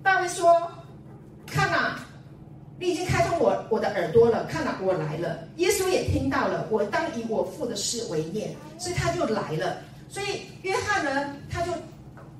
[0.00, 0.70] 大卫说
[1.44, 1.98] ：“看呐，
[2.78, 4.44] 你已经开通我我的耳朵了。
[4.44, 5.40] 看呐，我来了。
[5.56, 9.78] 耶稣也听到了，我当以我父的事为念，所以他就来了。
[10.08, 11.72] 所以约翰呢，他就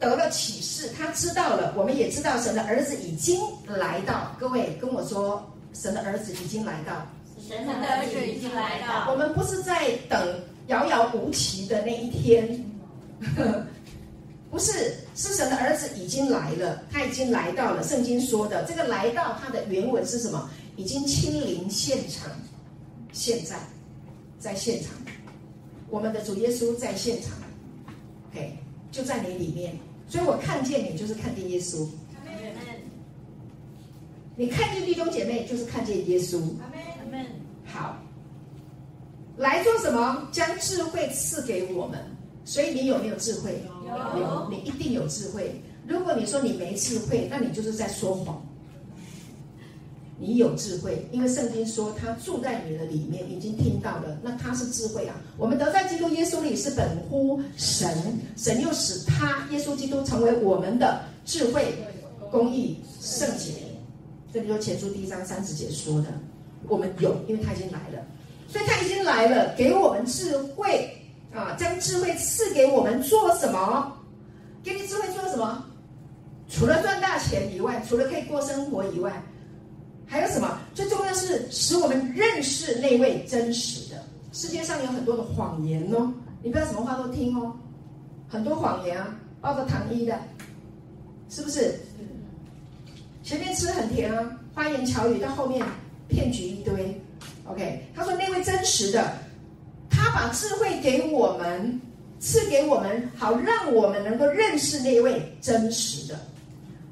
[0.02, 1.72] 得了启示，他知道了。
[1.76, 4.34] 我们也知道，神的儿子已经来到。
[4.36, 7.06] 各位跟我说，神的儿子已经来到。
[7.48, 9.08] 神的儿子已经来到。
[9.12, 12.64] 我们不是在等遥遥无期的那一天。”
[14.50, 17.82] 不是，是神的儿子已经来了，他已经来到了。
[17.84, 20.50] 圣经说的这个来到，它的原文是什么？
[20.76, 22.28] 已经亲临现场，
[23.12, 23.56] 现在
[24.40, 24.90] 在现场，
[25.88, 27.30] 我们的主耶稣在现场
[28.30, 28.58] ，OK，
[28.90, 29.78] 就在你里面。
[30.12, 31.88] 所以我看见你，就是看见耶稣。
[34.36, 36.38] 你看见弟兄姐妹，就是看见耶稣。
[37.64, 37.96] 好，
[39.38, 40.28] 来做什么？
[40.30, 41.98] 将智慧赐给我们。
[42.44, 43.62] 所以你有没有智慧？
[43.86, 45.58] 有，你一定有智慧。
[45.86, 48.44] 如果你说你没智慧，那你就是在说谎。
[50.22, 55.16] 你有智慧，因为圣经说他住在你的里面，已经听到了，那他是智慧啊。
[55.36, 57.92] 我们得在基督耶稣里是本乎神，
[58.36, 61.74] 神又使他耶稣基督成为我们的智慧、
[62.30, 63.54] 公义、圣洁。
[64.32, 66.06] 这里就前书第一章三十节说的，
[66.68, 67.98] 我们有，因为他已经来了，
[68.46, 70.88] 所以他已经来了，给我们智慧。
[71.34, 73.90] 啊，将智慧赐给我们做什么？
[74.62, 75.64] 给你智慧做什么？
[76.46, 79.10] 除了赚大钱以外，除了可以过生活以外，
[80.12, 80.58] 还有什么？
[80.74, 83.96] 最重要是使我们认识那位真实的。
[84.30, 87.56] 世界上有很多的谎言哦，你不要什么话都听哦，
[88.28, 90.20] 很多谎言啊，包着糖衣的，
[91.30, 91.80] 是不是？
[93.22, 95.64] 前面吃很甜啊，花言巧语，到后面
[96.08, 97.00] 骗局一堆。
[97.46, 99.14] OK，他说那位真实的。
[99.88, 101.80] 他把智慧给我们，
[102.20, 106.20] 赐给我们，好让我们能够认识那位真实的，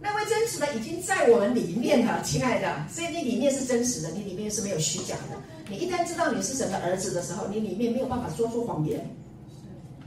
[0.02, 5.36] 那位真实的已经在我们里面了，亲爱的，所以你里面是真实的，你里面是没有虚假的。
[5.68, 9.14] 你一旦知道你是神的儿子的时候，你里面没有办法说出谎言，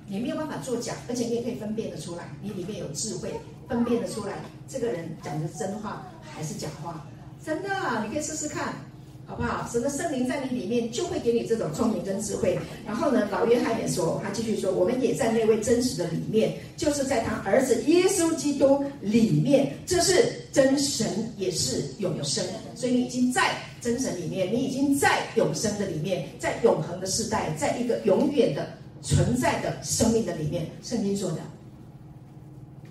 [0.07, 3.31] 你没有办法作假，而且你也可以分辨得出来，你里面有智慧，
[3.69, 4.33] 分辨得出来
[4.67, 7.05] 这个人讲的真话还是假话，
[7.45, 7.69] 真的，
[8.03, 8.73] 你可以试试看。
[9.25, 9.67] 好不好？
[9.71, 12.59] 神的圣灵在你里面，就会给你这种聪明跟智慧。
[12.85, 21.07] 然后呢，老约翰也说，他继续说，我们也在那位真实的里面，就是在他儿子耶稣基督里面，这是真神，
[21.37, 22.43] 也是永生。
[22.75, 28.67] 所以你已经在真神里面，你已经在永生的里面，在永恒的世代，在一个永远的
[29.01, 30.67] 存在的生命的里面。
[30.83, 31.37] 圣经说的，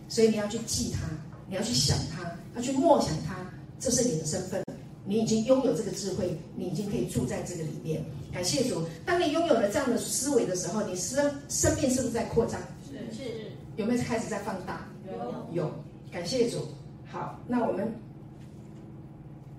[0.08, 1.00] 所以你要去记他，
[1.46, 2.22] 你要去想他，
[2.56, 3.36] 要去默想他，
[3.78, 4.64] 这是你的身份。
[5.04, 8.04] 你已经拥有这个智慧，你已经可以住在这个里面。
[8.32, 12.60] 感谢主，当你拥有了这样的思维的时候，你生生命是不是在扩张？
[12.88, 13.16] 是。
[13.16, 13.30] 是。
[13.76, 14.86] 有没有开始在放大？
[15.06, 15.62] 有。
[15.62, 15.70] 有。
[16.10, 16.58] 感谢主。
[17.06, 17.92] 好，那我们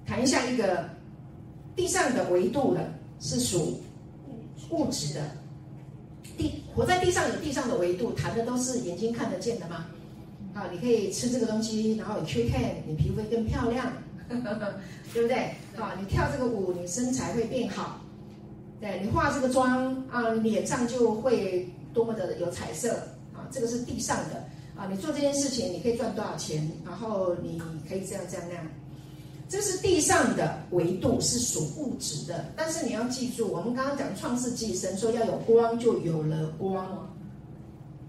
[0.06, 0.89] 谈一下一个
[1.76, 3.82] 地上的维度了，是属
[4.70, 5.22] 物质的。
[6.38, 7.36] 地活在地上有。
[7.41, 9.88] 地上的维度，谈的都是眼睛看得见的吗？
[10.54, 12.26] 啊，你可以吃这个东西，然后有。
[12.26, 13.91] 缺看，你皮肤会更漂亮。
[15.14, 15.38] 对不对？
[15.78, 18.02] 啊，你跳这个舞，你身材会变好。
[18.80, 22.96] 对，你化这个妆啊，脸上就会多么的有彩色
[23.34, 23.48] 啊！
[23.52, 24.44] 这个是地上的
[24.76, 26.70] 啊，你做这件事情，你可以赚多少钱？
[26.86, 28.66] 然后你可以这样这样那样。
[29.48, 32.46] 这是地上的维度，是属物质的。
[32.56, 37.08] 但是你要记住，我们刚刚讲创世纪，神说要有光，就有了光，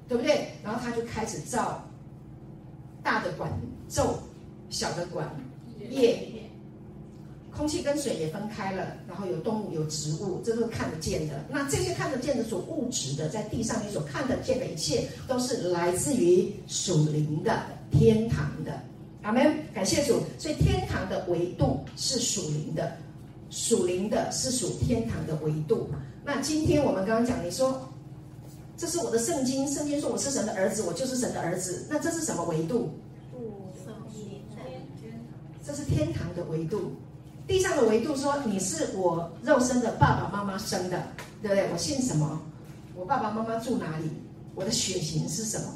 [0.08, 0.48] 对不对？
[0.62, 1.84] 然后他就开始造
[3.02, 3.52] 大的管
[3.88, 4.18] 宙，
[4.70, 5.28] 小的管。
[5.90, 6.28] 叶，
[7.56, 11.44] 空气跟水也分开了，然后有动物有植物，这都是看得见的。
[11.48, 18.82] 那这些看得见的所物质的，在地上你所看得见的一切，都是来自于属灵的天堂的。
[19.22, 20.20] 阿门，感谢主。
[20.38, 22.96] 所以天堂的维度是属灵的，
[23.50, 25.88] 属灵的是属天堂的维度。
[26.24, 27.88] 那今天我们刚刚讲，你说
[28.76, 31.86] 这是我的圣经，圣经说我是神的儿子，我就是神的儿子。
[31.88, 32.90] 那这是什么维度？
[35.66, 36.92] 这是天堂的维度，
[37.46, 41.02] 地上的维度说，你是我肉身的爸爸妈妈生的，
[41.40, 41.70] 对不对？
[41.72, 42.40] 我姓什么？
[42.94, 44.10] 我爸爸妈妈住哪里？
[44.54, 45.66] 我的血型是什么？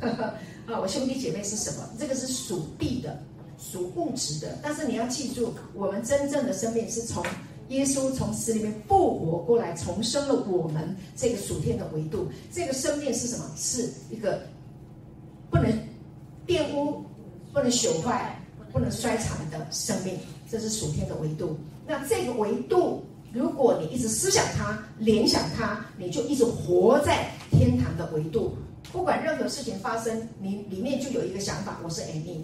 [0.68, 1.88] 啊，我兄弟姐妹是什么？
[1.98, 3.18] 这个是属地的，
[3.58, 4.58] 属物质的。
[4.62, 7.24] 但是你要记住，我们真正的生命是从
[7.70, 12.28] 耶稣从死里面复活过来，重生了我们这个属天的维度。
[12.52, 13.50] 这个生命是什么？
[13.56, 14.42] 是一个
[15.50, 15.72] 不能
[16.46, 17.02] 玷污、
[17.52, 18.37] 不能朽坏。
[18.78, 20.16] 不能衰残的生命，
[20.48, 21.58] 这是属天的维度。
[21.84, 28.56] 那这个维度，如果你一直思想它、联想它，你就一直活在天堂的维度。
[28.92, 32.42] 不管任何事情发生，你里面就有一个想法：我是 Amy，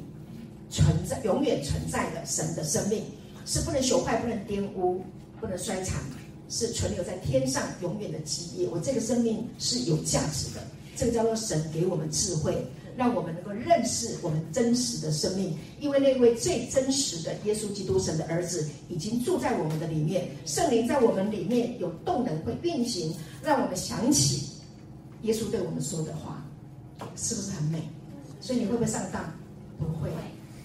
[0.71, 3.05] 存在永远存在的神的生命，
[3.47, 5.05] 是不能朽坏、不能玷污、
[5.41, 6.03] 不能衰残，
[6.49, 8.69] 是存留在天上永远的基业。
[8.73, 10.61] 我这个生命是有价值的，
[10.97, 12.67] 这个叫做神给我们智慧。
[12.97, 24.49] 让我们能够认识我们真实的生命，因为那位最真实的耶稣基督神的儿子已经住在我们的里面，圣灵在我们里面有动能会运行，让我们想起
[25.23, 26.45] 耶稣对我们说的话，
[27.17, 27.83] 是不是很美？
[28.41, 29.25] 所以你会不会上当？
[29.79, 30.11] 不会。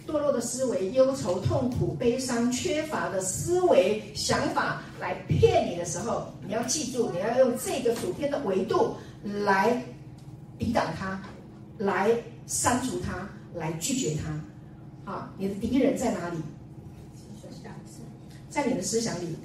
[0.06, 9.84] 堕落的思维、忧愁、痛苦、悲伤、缺乏的思维想法来骗你的时候，你要记住，你要用这个主天的维度来
[10.58, 11.22] 抵挡它。
[11.80, 12.12] 来
[12.46, 16.38] 删除他，来拒绝他，啊，你的敌人在哪里？
[18.50, 19.36] 在你的思想里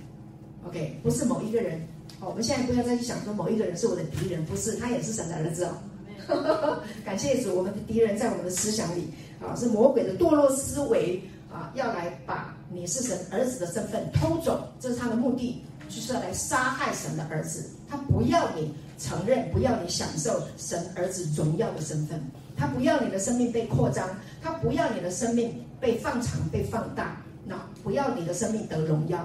[0.66, 1.78] ，OK，不是某一个人。
[2.18, 6.82] 好，我们现在不要再去想说某一个人是我的敌人，不是，他也是神的儿子哦。
[7.04, 9.10] 感谢主，我们的敌人在我们的思想里，
[9.42, 11.22] 啊，是魔鬼的堕落思维，
[11.52, 18.74] 啊，要来把你是神儿子的身份偷走，这是他的目的，就是要来杀害神的儿子，他不要你。
[18.98, 22.20] 承认，不要你享受神儿子荣耀的身份，
[22.56, 24.08] 他不要你的生命被扩张，
[24.40, 29.18] 他不要你的生命被放长、被放大，那不要你的生命得荣耀，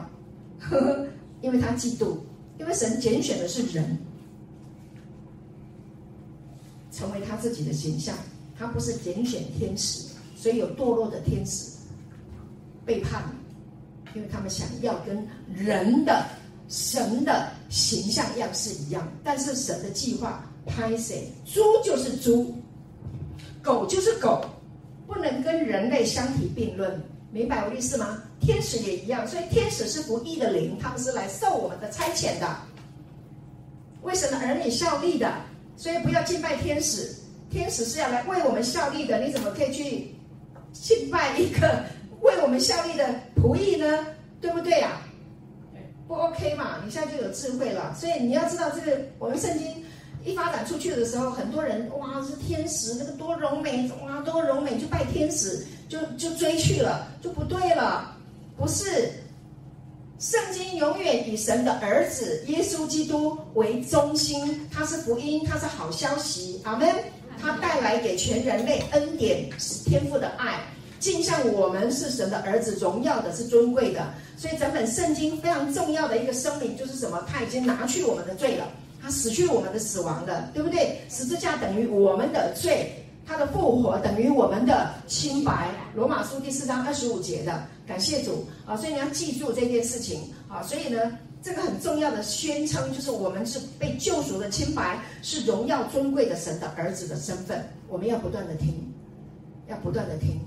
[0.59, 1.07] 呵呵，
[1.41, 2.17] 因为他嫉妒，
[2.57, 3.97] 因为神拣选的是人，
[6.91, 8.15] 成为他自己的形象，
[8.57, 11.71] 他不是拣选天使，所以有堕落的天使
[12.85, 13.23] 背叛
[14.13, 16.25] 你，因为他们想要跟人的。
[16.69, 21.27] 神的形象样式一样，但是神的计划拍谁？
[21.45, 22.55] 猪就是猪，
[23.61, 24.45] 狗就是狗，
[25.07, 27.01] 不能跟人类相提并论，
[27.31, 28.21] 明白我意思吗？
[28.39, 32.55] 天使也一样，所以天使是不义的灵，他们是来受我们的差遣的，
[34.03, 35.33] 为神的儿女效力的，
[35.75, 37.15] 所以不要敬拜天使，
[37.49, 40.13] 天使是要来为我们效力的，你怎么可以去
[40.71, 41.83] 敬拜一个
[42.21, 44.05] 为我们效力的仆役呢？
[44.39, 45.08] 对不对呀、啊？
[46.09, 46.77] 不 OK 嘛？
[46.83, 49.85] 你现在就有智慧了，所以你要知道这个，我们圣经
[50.25, 58.17] 一发展出去的时候，很多人哇是天使，那个多柔美，哇多柔美，就拜天使，就就追去了，就不对了。
[58.57, 59.11] 不是，
[60.17, 66.89] 圣经永远以神的儿子耶稣基督为中心，他是福音，他是好消息，阿门。
[67.39, 70.59] 他带来给全人类恩典，是天父的爱。
[70.99, 77.25] 镜像我们是神的儿子，荣耀的是尊贵的，所以整本圣经非常重要的一个声明就是什么？
[77.27, 78.67] 他已经拿去我们的罪了，
[79.01, 80.99] 他死去我们的死亡了，对不对？
[81.09, 82.91] 十字架等于我们的罪，
[83.25, 85.69] 他的复活等于我们的清白。
[85.95, 88.75] 罗马书第四章二十五节的，感谢主啊！
[88.75, 90.61] 所以你要记住这件事情啊！
[90.63, 98.73] 所以呢，这个很重要的宣称就是我们是被救赎的清白，是荣耀尊贵的神的儿子的身份，我们要不断的听，
[99.67, 100.39] 要不断的听。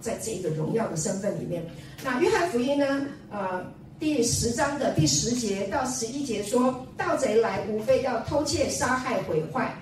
[0.00, 1.64] 在这一个荣耀的身份里面，
[2.02, 3.06] 那约翰福音呢？
[3.30, 3.64] 呃，
[3.98, 9.74] 第十章的第十节到十一节说，盗贼来无非要偷窃、杀害、毁坏。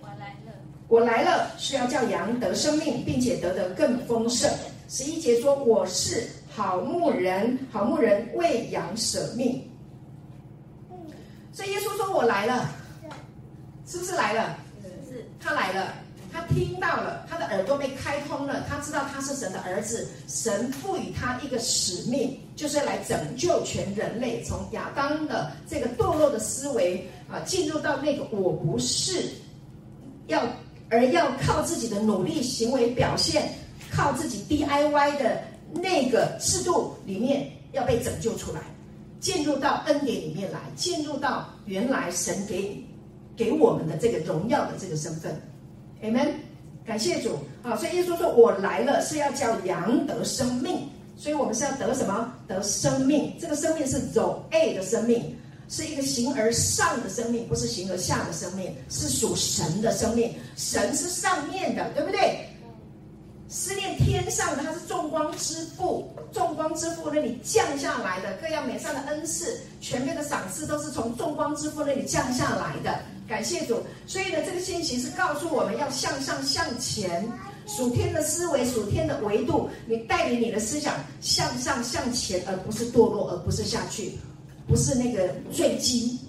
[0.00, 0.52] 我来了，
[0.88, 4.50] 我来了是要叫羊得生命，并且得的更丰盛。
[4.88, 9.62] 十一节说，我是好牧人，好牧人为羊舍命。
[11.52, 12.70] 所以耶稣说我来了，
[13.86, 14.56] 是不是来了？
[15.08, 15.94] 是，他来了。
[16.36, 29.30] 他听到了，他的耳朵被开通了，他知道他是神的儿子，神赋予他一个使命，就是来拯救全人类，从亚当的这个堕落的思维啊，进入到那个我不是，
[30.26, 30.46] 要
[30.90, 33.50] 而要靠自己的努力行为表现，
[33.90, 38.60] 靠自己 DIY 的那个制度里面要被拯救出来，
[39.20, 42.84] 进入到恩典里面来，进入到原来神给
[43.34, 45.34] 给我们的这个荣耀的这个身份。
[46.02, 46.28] Amen，
[46.84, 47.74] 感谢主啊！
[47.76, 52.32] 所以耶稣说：“我来了是要叫羊得生命，所以我们是要得什么？
[52.46, 53.34] 得生命。
[53.40, 55.34] 这个生命是走 A 的生命，
[55.68, 60.34] 是一个形而上的生命，不是形而下的生命，是属神的生命。
[60.54, 62.46] 神是上面的，对不对？
[63.48, 77.26] 思念天上的，他是众光之父，众光之父那里降下来的各样美善的恩赐，全面的赏赐都是从众光之父那里降下来的。”感谢主，所以呢，这个信息是告诉我们要向上向前，
[77.66, 84.12] 属天的思维，属天的维度，你带领你的思想向上向前，而不是堕落，而不是下去，
[84.68, 86.20] 不是那个坠机，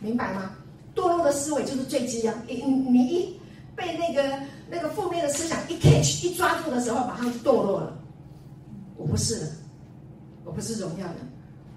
[0.00, 0.54] 明白吗？
[0.94, 2.34] 堕落的思维就是坠机啊！
[2.46, 3.40] 你你一
[3.74, 7.96] 被那个那个负面的思想一 catch 一抓住的时候，马上就堕落了。
[8.96, 9.46] 我不是的，
[10.44, 11.16] 我不是荣耀的，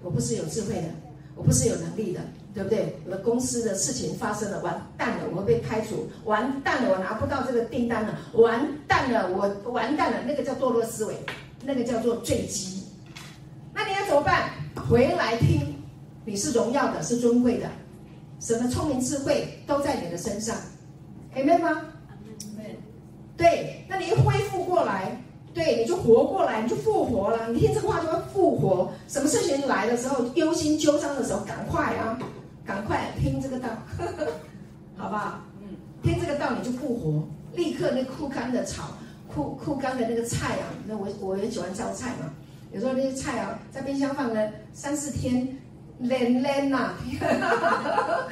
[0.02, 0.88] 我不是有智慧的。
[1.34, 2.20] 我不是有能力的，
[2.54, 2.96] 对不对？
[3.06, 11.14] 我的公司的事情发生了，完蛋了，我被开除，完蛋了，我拿不到这个订单了，完蛋了，我完蛋了，那个叫堕落思维，
[11.64, 12.82] 那个叫做坠机。
[13.72, 14.50] 那你要怎么办？
[14.88, 15.74] 回来听，
[16.24, 17.66] 你是荣耀的，是尊贵的，
[18.38, 20.56] 什么聪明智慧都在你的身上
[21.34, 21.82] ，Amen 吗？
[23.34, 25.20] 对，那你一恢复过来，
[25.54, 27.48] 对，你就活过来，你就复活了。
[27.48, 28.92] 你听这个话就会复活。
[29.08, 32.18] 什么事情来的时候，忧心纠伤的时候，赶快啊，
[32.64, 34.26] 赶快听这个道，呵 呵
[34.96, 35.40] 好不好？
[35.60, 35.68] 嗯，
[36.02, 38.90] 听这个道你就复活，立刻那枯干的草，
[39.28, 42.32] 枯枯干的那个菜啊，那我我也喜欢烧菜嘛。
[42.72, 45.58] 有时候那些菜啊，在冰箱放了三四天，
[46.00, 46.94] 烂烂呐，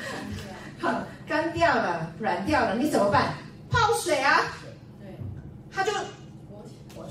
[0.79, 3.35] 好干掉了，软掉了，你怎么办？
[3.71, 4.41] 泡水啊。
[5.73, 5.93] 它就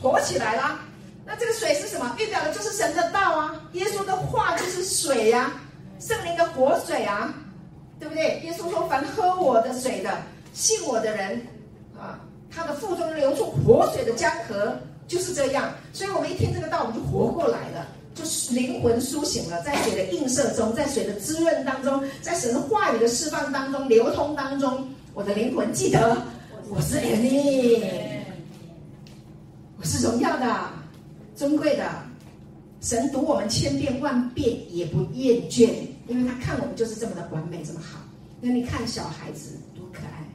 [0.02, 0.80] 活起来了。
[1.26, 2.14] 那这个水是什么？
[2.20, 3.56] 预表的就是神的道啊。
[3.72, 5.62] 耶稣的话就是水呀、啊，
[6.00, 7.34] 圣灵的活水啊，
[8.00, 8.42] 对不对？
[8.46, 10.18] 耶稣说：“凡喝我的水的，
[10.54, 11.46] 信我的人
[11.98, 12.20] 啊，
[12.50, 14.74] 他的腹中流出活水的江河，
[15.08, 17.86] 就是这样。”所以，我们一听这个道，我们就活过来了，
[18.16, 26.18] 就是灵魂苏醒了，在水的映射中，在水的滋润当中，在神的话语的释放当中、流通当中，我的灵魂记得
[26.70, 27.84] 我是怜悯。
[29.78, 30.70] 我是荣耀的、
[31.36, 31.90] 尊贵的，
[32.82, 35.70] 神读我们千遍万遍也不厌倦，
[36.10, 38.00] 因为他看我们就是这么的完美，这么好。
[38.42, 40.26] 那你看小孩子多可爱，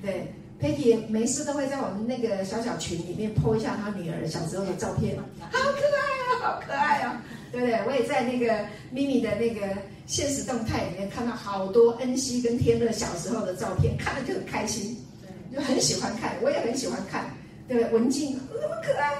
[0.00, 7.74] 对，Peggy 没事都会在我们那个小小群里面 po 一下他女儿小时候的照片，好可爱啊，好可爱啊，对不对？
[7.86, 8.64] 我也在那个
[8.94, 14.96] Mimi 的那个现实动态里面看到好多恩熙跟天乐小时候的照片，看了就很开心，
[15.52, 17.28] 就很喜欢看，我也很喜欢看。
[17.66, 19.14] 对，文静，那么可爱，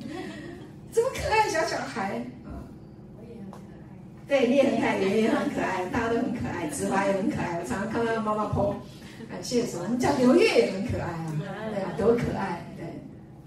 [0.92, 2.24] 这么可爱小小孩。
[4.28, 7.60] 对，你也很可爱，也也很可爱，大家都很可爱，子华也很可爱。
[7.62, 8.74] 我常常看到妈妈 po，
[9.30, 9.86] 感谢什么？
[9.88, 11.32] 你叫刘月也很可爱啊，
[11.72, 12.66] 对啊，多可爱。
[12.76, 12.84] 对，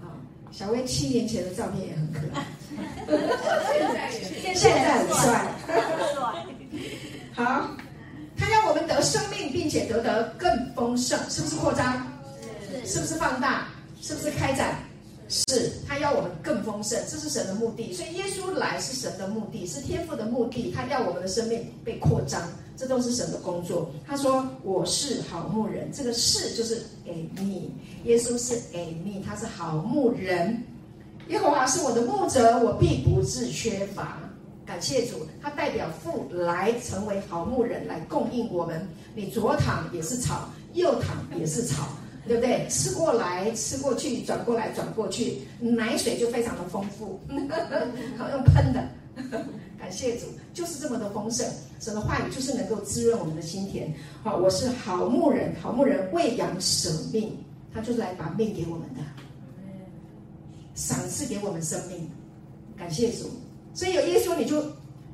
[0.00, 0.08] 啊，
[0.50, 2.46] 小薇七年前的照片也很可爱，
[4.54, 5.46] 现在很帅，
[7.34, 7.70] 好，
[8.38, 12.06] 他让我们得生命，并且得得更丰盛，是不是扩张？
[12.84, 13.68] 是，是不是放大？
[14.00, 14.74] 是不是开展？
[15.30, 17.92] 是，他要我们更丰盛，这是神的目的。
[17.92, 20.72] 所以耶稣来是神的目的，是天父的目的。
[20.74, 22.42] 他要我们的生命被扩张，
[22.76, 23.88] 这都是神的工作。
[24.04, 27.70] 他说：“我是好牧人。”这个“是”就是给你。
[28.04, 30.60] 耶稣是给你，他是好牧人。
[31.28, 34.18] 耶和华是我的牧者，我必不致缺乏。
[34.66, 38.88] 感谢主，他代表父来成为好牧人，来供应我们。
[39.14, 41.88] 你左躺也是草，右躺也是草。
[42.26, 42.66] 对不对？
[42.68, 47.20] 吃过来吃过去，转过来转过去，奶水就非常的丰富，
[48.18, 48.88] 好用喷的。
[49.78, 51.46] 感谢主，就是这么的丰盛。
[51.80, 53.92] 神的话语就是能够滋润我们的心田。
[54.22, 57.32] 好，我是好牧人，好牧人喂养舍命，
[57.74, 59.00] 他就是来把命给我们的，
[60.74, 62.08] 赏赐给我们生命。
[62.76, 63.30] 感谢主，
[63.74, 64.62] 所以有耶稣你就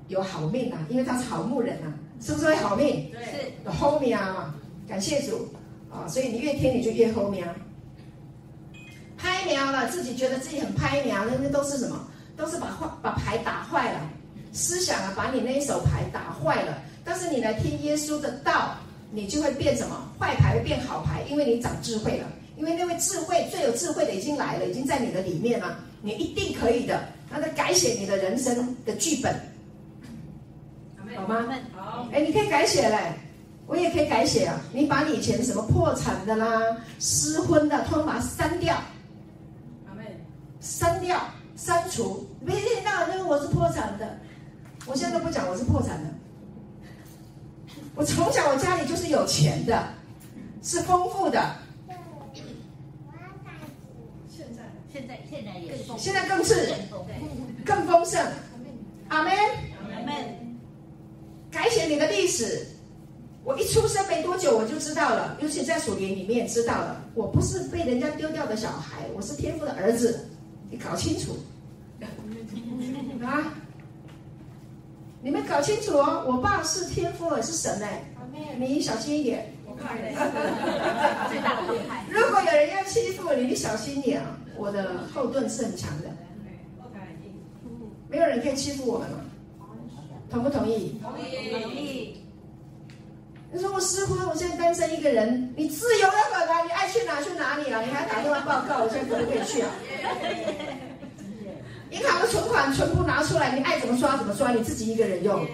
[0.09, 3.11] 有好命啊，因为他是好牧人啊，是不是会好命？
[3.13, 4.55] 对，有后面啊，
[4.89, 5.49] 感谢主。
[5.97, 7.49] 啊，所以你越听你就越后面，
[9.17, 12.09] 拍苗了，自己觉得自己很拍苗，那那都是什么？
[12.37, 14.01] 都是把坏把牌打坏了，
[14.53, 16.83] 思想啊，把你那一手牌打坏了。
[17.03, 18.77] 但是你来听耶稣的道，
[19.11, 19.97] 你就会变什么？
[20.19, 22.29] 坏牌会变好牌，因为你长智慧了，
[22.59, 27.09] 因为那位智慧最有智慧的已经来了，已经在你的里面了，你一定可以的。
[27.31, 29.35] 那他改写你的人生的剧本，
[31.17, 31.47] 好吗？
[31.75, 32.99] 好，哎，你可以改写嘞。
[33.67, 34.61] 我也可以改写啊！
[34.73, 38.77] 你把你以前什么破产的啦、失婚的，通通把它删掉。
[39.89, 40.05] 阿妹，
[40.61, 41.21] 删掉、
[41.57, 44.19] 删除，没听到那个我是破产的，
[44.87, 46.11] 我现在都不讲我是破产的。
[47.97, 49.89] 我从小我家里就是有钱的，
[50.63, 51.57] 是丰富的。
[54.29, 54.63] 现在
[54.93, 56.73] 现在现在也是，现在更是
[57.65, 58.25] 更丰盛。
[59.09, 59.33] 阿妹，
[59.93, 60.39] 阿妹，
[61.51, 62.65] 改写你的历史。
[63.47, 70.29] 我一出生没多久，我就知道了，尤其在属灵里面知道了，我不是被人家丢掉的小孩，我是天父的儿子，
[70.69, 71.37] 你搞清楚
[73.25, 73.55] 啊！
[75.23, 78.03] 你们搞清楚哦，我爸是天父，是神哎，
[78.59, 79.47] 你小心一点。
[82.11, 84.37] 如果有人要欺负你，你小心点啊！
[84.57, 86.09] 我的后盾是很强的，
[88.09, 89.19] 没有人可以欺负我们吗？
[90.29, 91.01] 同不同意？
[91.01, 92.26] 同意。
[93.53, 97.81] 你说我失婚，我现在单身一个人，你自由的很啊，你爱去哪去哪里啊？
[97.81, 99.71] 你还打电话报告，我现在可不可以去啊？
[101.91, 105.47] 银行的存款全部拿出来，你爱怎么刷怎么刷，你自己一个人用，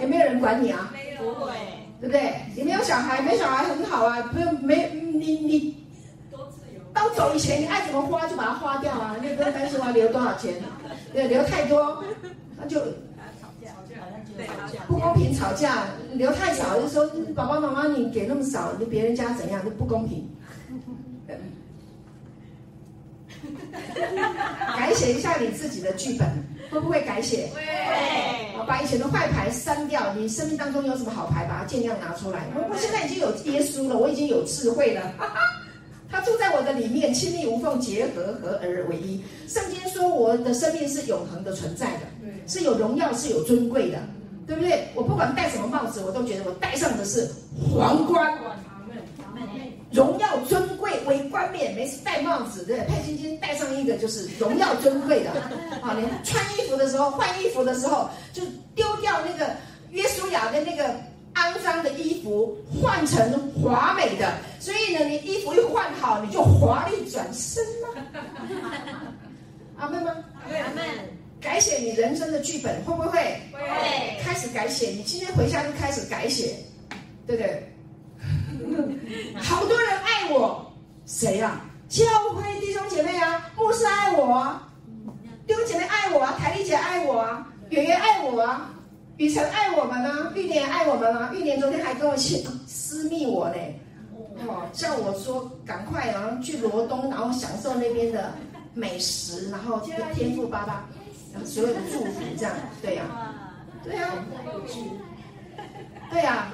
[0.00, 1.52] 也没有人管你啊，不会，
[2.00, 2.34] 对不对？
[2.56, 5.86] 你没有小孩，没小孩很好啊，不用没你你。
[6.94, 10.54] 到走以前，你爱怎么花就把它花掉啊，你也不用担心我留多少钱，
[11.12, 12.02] 对，留太多
[12.56, 12.80] 那就
[14.86, 20.28] 不公平，吵架，留太少就说爸爸妈妈你给那么少，你别人家怎样就不公平。
[24.76, 26.28] 改写一下你自己的剧本，
[26.70, 27.48] 会不会改写？
[27.54, 27.62] 会。
[28.66, 32.46] 把以前的坏牌删掉，你生命当中有什么好牌，把它尽量拿出来。
[32.54, 35.02] 我我现在已经有耶稣了，我已经有智慧了。
[35.18, 35.38] 哈 哈
[36.10, 39.22] 他住在我的里面，亲密无缝结合，合而为一。
[39.48, 42.06] 圣经说，我的生命是永恒的存在的，
[42.46, 43.98] 是有荣耀，是有尊贵的，
[44.46, 44.88] 对不对？
[44.94, 47.28] 我不管戴什么帽子，我都觉得我戴上的是
[47.72, 48.32] 皇冠，
[49.92, 51.74] 荣耀尊贵为冠冕。
[51.74, 55.30] 每次戴帽子，对，佩金金戴上一个就是荣耀尊贵的。
[55.82, 58.42] 啊，你穿衣服的时候，换衣服的时候，就
[58.74, 59.52] 丢掉那个
[59.90, 60.94] 约书亚的那个。
[61.34, 67.88] 肮脏的衣服换成华美的，所以呢，你衣服一换好，你就华丽转身了。
[69.76, 70.14] 阿妹吗？
[70.44, 70.84] 阿门。
[71.40, 73.18] 改写你人生的剧本，会不会？
[73.52, 74.22] 会。
[74.22, 76.54] 开始改写，你今天回家就开始改写，
[77.26, 77.70] 对不对？
[79.36, 80.72] 好多人爱我，
[81.06, 81.66] 谁呀、啊？
[81.88, 82.04] 教
[82.34, 84.72] 会弟兄姐妹啊，牧师爱我啊，
[85.46, 88.70] 弟兄姐妹爱我啊，台丽姐爱我啊，圆圆爱我啊。
[89.16, 91.30] 雨辰爱我们呢，玉莲爱我们吗？
[91.32, 93.54] 玉莲昨天还跟我写私密我呢，
[94.48, 98.32] 哦，叫我说赶快然后去罗东，然后享受那边的
[98.74, 99.80] 美食，然后
[100.16, 100.88] 天富爸爸，
[101.34, 104.16] 然后所有的祝福这样，对呀、啊，对呀、啊，
[106.10, 106.52] 对呀、啊，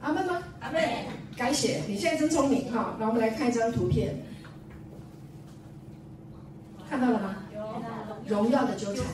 [0.00, 0.42] 阿妹吗？
[0.60, 1.08] 阿妹。
[1.36, 4.14] 改写，你现在真聪明哈，那我们来看一张图片，
[6.90, 7.36] 看到了吗？
[8.26, 9.04] 荣耀的纠缠，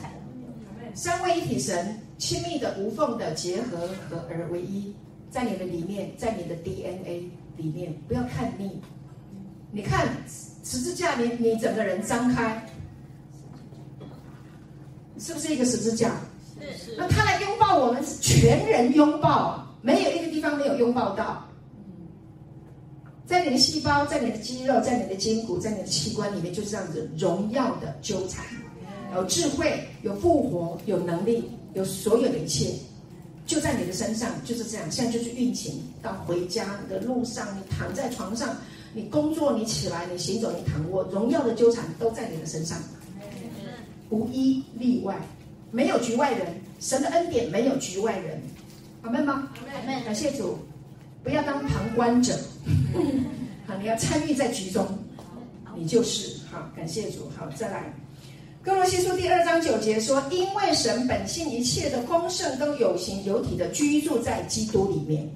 [0.93, 1.99] 三位一体神。
[2.17, 4.95] 亲密的、无缝的结合，合而为一，
[5.29, 8.81] 在你的里面，在你的 DNA 里面，不要看腻。
[9.69, 12.64] 你看十字架，你你整个人张开，
[15.25, 16.11] 是不是一个十字架？
[16.59, 16.95] 是是。
[16.95, 21.43] 那他来拥抱我们，是全人拥抱，没有一个地方没有拥抱到。
[23.25, 28.45] 在你的细胞，在你的肌肉，在你的筋骨，在你的器官里面，就是这样子荣耀的纠缠，
[29.15, 31.49] 有智慧，有复活，有能力。
[31.73, 32.73] 有所有的一切，
[33.45, 34.89] 就在你的身上，就是这样。
[34.89, 38.55] 现在就是运行到回家的路上，你躺在床上，
[38.93, 42.77] 你工作，你起来，你行走，你躺卧，荣耀的纠缠都在你的身上，
[44.09, 45.15] 无一例外，
[45.71, 46.47] 没有局外人。
[46.79, 48.41] 神的恩典没有局外人，
[49.01, 49.49] 阿门吗？
[49.73, 50.03] 阿门。
[50.03, 50.59] 感谢主，
[51.23, 52.37] 不要当旁观者，
[53.65, 54.85] 好，你要参与在局中，
[55.75, 56.69] 你就是好。
[56.75, 57.91] 感谢主，好，再来。
[58.61, 65.29] 哥罗西书第二章九节说：“因为神本性一切的丰盛都有形有体的居住在基督里面，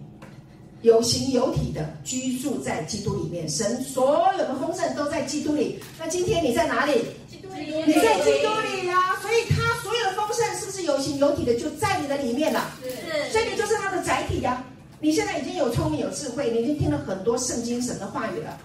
[0.81, 3.47] 有形有体的居住在基督里面。
[3.47, 5.79] 神所有的丰盛都在基督里。
[5.99, 7.01] 那今天你在哪里？
[7.65, 9.19] 你在基督里呀、啊。
[9.21, 12.71] 所以他所有的丰盛是不是有形有体的就在你的里面了？
[12.81, 13.31] 是。
[13.31, 14.65] 所以你就是他的载体呀、啊。
[14.99, 18.57] 你现在已经有聪明有智慧，你已经听了很多圣经神的话语了，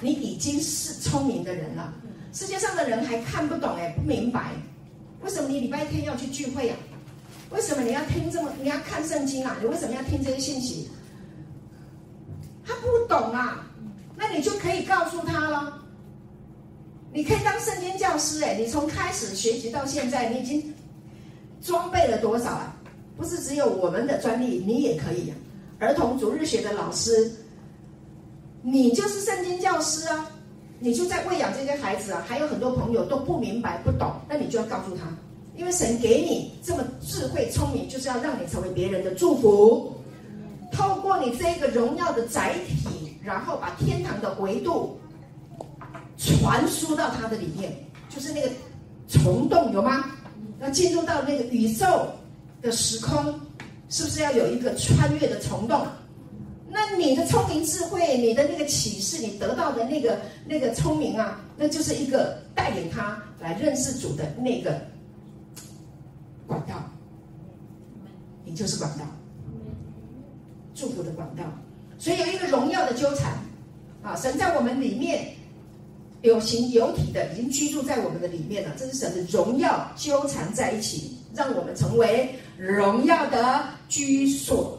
[0.00, 1.92] 你已经是聪明的人了。”
[2.32, 4.52] 世界上的人还看不懂哎，不明白，
[5.22, 6.76] 为什么你礼拜天要去聚会啊？
[7.50, 9.56] 为什么你要听这么，你要看圣经啊？
[9.60, 10.88] 你为什么要听这些信息？
[12.64, 13.66] 他不懂啊，
[14.16, 15.79] 那你就可以告诉他了。
[17.12, 20.74] 你可以当圣经教师哎，你从开始学习到现在，你已经
[21.60, 22.76] 装备了多少啊？
[23.16, 25.36] 不是只有我们的专利，你也可以啊。
[25.78, 27.32] 儿童逐日学的老师，
[28.62, 30.30] 你就是圣经教师啊。
[30.82, 35.02] 你就在喂养这些孩子啊，还有很多朋友都不明白不懂，那你就要告诉他，
[35.54, 39.92] 因为神给你这么智慧聪明，就是要让你成为别人的祝福。
[40.72, 44.98] 透过你这个荣耀的载体，然后把天堂的维度
[46.20, 47.72] 传输到他的里面，
[48.10, 48.50] 就是那个
[49.08, 50.04] 虫洞有吗？
[50.60, 52.12] 要进入到那个宇宙
[52.60, 53.40] 的时空，
[53.88, 55.86] 是不是要有一个穿越的虫洞？
[56.68, 64.78] 那你的聪明智慧，你的那个启示，你得到的那个那个聪明啊，那就是一个带领他来认识主的那个
[66.46, 66.74] 管道。
[68.44, 69.04] 你就是管道，
[70.74, 71.44] 祝福的管道。
[71.98, 73.32] 所以有一个荣耀的纠缠
[74.02, 75.26] 啊，神在我们里面
[76.22, 78.74] 有形有体的，已经居住在我们的里面了。
[78.78, 84.76] 这是神的荣耀纠缠在一起，让我们成为荣耀的居所。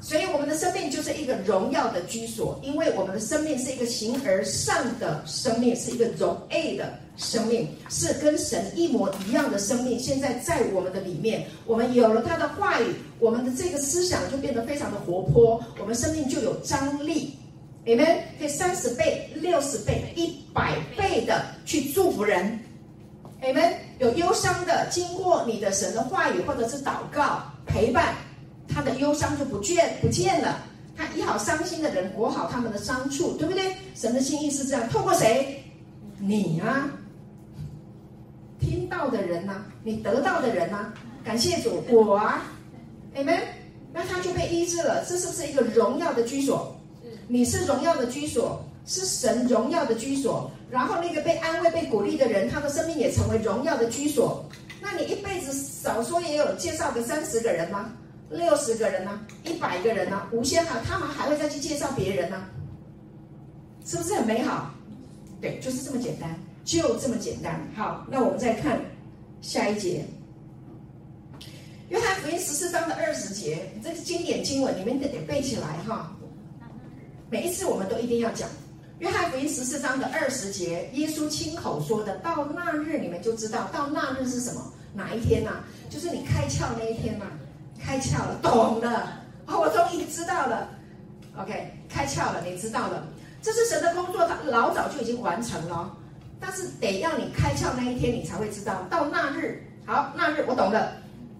[0.00, 9.98] 所以我们的生命就是一个荣耀的居所，因为我们的生命是一个形而上的生命，是一个荣 A 的生命，是跟神一模一样的生命。
[9.98, 17.34] 现在在我们的里面，我们有了他的话语，我们的这个思想就变得非常的活泼，我们生命就有张力。
[17.86, 18.04] 你们
[18.36, 22.58] 可以三十倍、六十倍、一百倍的去祝福人。
[23.40, 28.12] 你们有忧伤的，经过你的神的话语或者是祷告陪伴。
[28.68, 30.58] 他的忧伤就不见不见了，
[30.96, 33.76] 他医好伤心的人，裹好他们的伤处，对不对？
[33.94, 35.62] 神的心意是这样，透过谁？
[36.18, 36.90] 你啊，
[38.58, 40.92] 听到的人呐、你得到的人呐、
[41.24, 42.42] 感谢主，我啊
[43.14, 43.42] ，Amen，
[43.92, 45.04] 那他就被医治了。
[45.04, 46.75] 这是不是一个荣耀的居所？
[47.28, 50.50] 你是荣耀的居所，是神荣耀的居所。
[50.70, 54.44] 然后那个被安慰、被鼓励的人，他的生命也成为荣耀的居所。
[54.80, 57.92] 那你一辈子少说也有介绍个三十个人吗？
[58.30, 62.44] 六十个人呢、一百个人呢、啊，无限好，他们还会再去介绍别人呢、
[63.84, 64.72] 是不是很美好？
[65.40, 67.60] 对，就是这么简单，就这么简单。
[67.76, 68.80] 好，那我们再看
[69.40, 70.04] 下一节，
[71.88, 76.15] 约翰福音十四章的二十节，这是经典经文，你们得得背起来哈。
[77.28, 78.48] 每一次我们都一定要讲
[79.00, 84.72] 约翰福音十四章的二十节，耶稣亲口说的，到那日你们就知道，到那日是什么？
[84.94, 85.64] 哪一天呐、啊？
[85.90, 87.32] 就是你开窍那一天呐、啊。
[87.78, 90.70] 开窍了，懂了，哦，我终于知道了。
[91.36, 93.06] OK，开窍了，你知道了，
[93.42, 95.94] 这是神的工作，他老早就已经完成了，
[96.40, 98.86] 但是得要你开窍那一天，你才会知道。
[98.88, 100.92] 到那日，好，那日我懂了。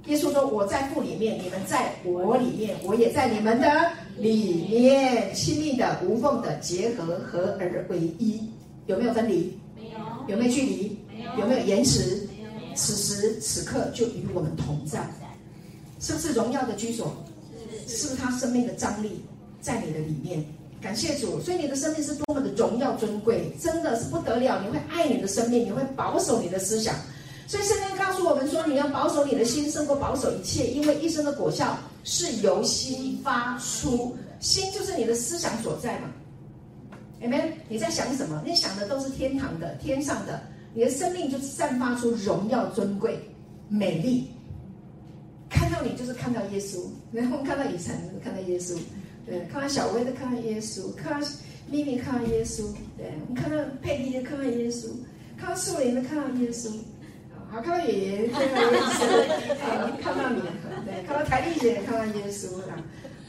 [0.04, 8.40] 耶稣说：“我在父里面，你们在我里面，我也在你们的里面，亲密的、无缝的结合，合而为一。
[8.86, 9.58] 有没有分离？
[9.76, 9.98] 没有。
[10.28, 10.98] 有没有距离？
[11.08, 11.30] 没有。
[11.40, 12.26] 有没有延迟？
[12.36, 12.50] 没有。
[12.74, 15.06] 此时此刻就与我们同在。”
[15.98, 17.14] 是不是荣耀的居所？
[17.86, 19.22] 是不是他生命的张力
[19.60, 20.44] 在你的里面？
[20.80, 24.62] 感谢主，所以你的生命是多么的荣耀尊贵，真的是不得了。
[24.62, 26.94] 你会爱你的生命，你会保守你的思想。
[27.46, 34.16] 所以圣经告诉我们说，你要保守你的心，胜过保守一切，因为一生的果效是由心发出。
[34.40, 36.08] 心就是你的思想所在嘛。
[37.20, 37.52] Amen。
[37.68, 38.42] 你在想什么？
[38.46, 40.40] 你想的都是天堂的、天上的，
[40.72, 43.18] 你的生命就是散发出荣耀尊贵、
[43.68, 44.30] 美丽。
[45.48, 46.80] 看到你就是看到耶稣，
[47.12, 48.76] 然后看到以晨看到耶稣，
[49.24, 51.26] 对，看到小薇的看到耶稣，看到
[51.70, 52.62] 咪咪看到耶稣，
[52.98, 54.88] 对，我们看到佩蒂的看到耶稣，
[55.38, 56.68] 看到素莲的看到耶稣，
[57.48, 59.00] 好，看到爷爷看到耶稣，
[59.60, 60.65] 好，看到你，对，
[61.06, 62.76] 看到台丽姐也看到耶稣啊，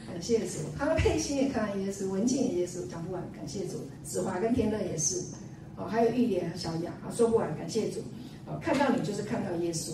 [0.06, 5.22] 感谢主，看到佩欣也看到耶稣，文静也耶稣，讲不完，感谢主，子华跟天乐也是，
[5.76, 8.00] 哦，还有玉莲和小雅，啊，说不完，感谢主，
[8.46, 9.92] 哦，看到你就是看到耶稣。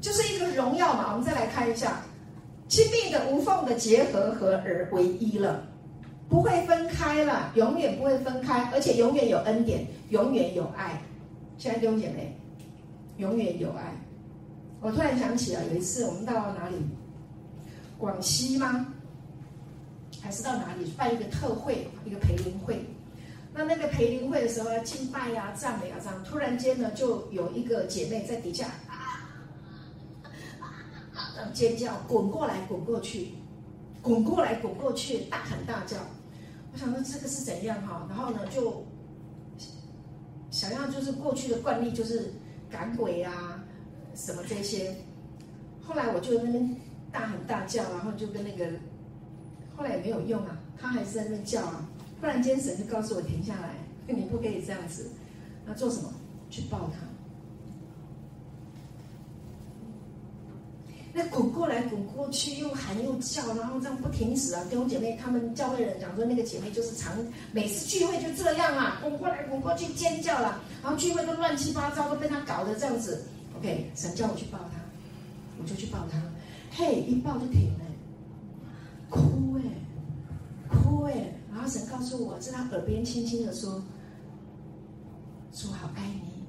[0.00, 2.02] 就是一个荣耀嘛，我们再来看一下，
[2.68, 5.66] 亲密的、无缝的结合，合而为一了，
[6.26, 11.02] 不会分开了，永远不会分开，而且永远有恩典，永远有爱。
[11.58, 12.34] 现在弟兄姐妹，
[13.18, 13.94] 永远有爱。
[14.80, 16.76] 我突然想起了有一次我们到哪里，
[17.98, 18.86] 广西吗？
[20.22, 22.84] 还是到哪里办一个特会，一个培灵会？
[23.52, 29.26] 那那个培灵会的时候要敬拜呀、啊、赞美啊这样，突然间呢，就有一个姐妹在底下啊
[30.60, 31.50] 啊啊。
[31.52, 33.34] 尖叫，滚过来，滚过去，
[34.00, 35.96] 滚过来，滚过去，大喊大叫。
[36.72, 38.06] 我想说这个是怎样哈？
[38.08, 38.86] 然后呢，就
[40.50, 42.32] 想要就是过去的惯例，就是
[42.70, 43.59] 赶鬼啊，
[44.20, 44.94] 什么这些。
[45.82, 46.76] 后来我就在那边
[47.10, 48.66] 大喊大叫，然后就跟那个，
[49.76, 51.88] 后来也没有用啊，他还是在那叫啊。
[52.20, 53.74] 忽然间神就告诉我停下来，
[54.06, 55.10] 你不可以这样子。
[55.64, 56.12] 那做什么？
[56.50, 56.98] 去抱他。
[61.12, 64.62] 那滚过来滚过去，又喊又叫，然后这样不停止啊！
[64.70, 67.12] 弟兄姐妹，他们教会人讲说，那个姐妹就是常
[67.52, 73.24] 每次聚会就这样啊，滚过来滚过去尖叫了，然后聚会都乱七八糟，都被他搞得这样子。
[73.60, 74.80] OK，神叫我去抱他，
[75.60, 76.18] 我就去抱他，
[76.70, 77.84] 嘿，一抱就停了，
[79.10, 83.82] 哭哎，哭哎，然后神告诉我，在他耳边轻轻的说
[85.52, 86.46] ：“主好爱你，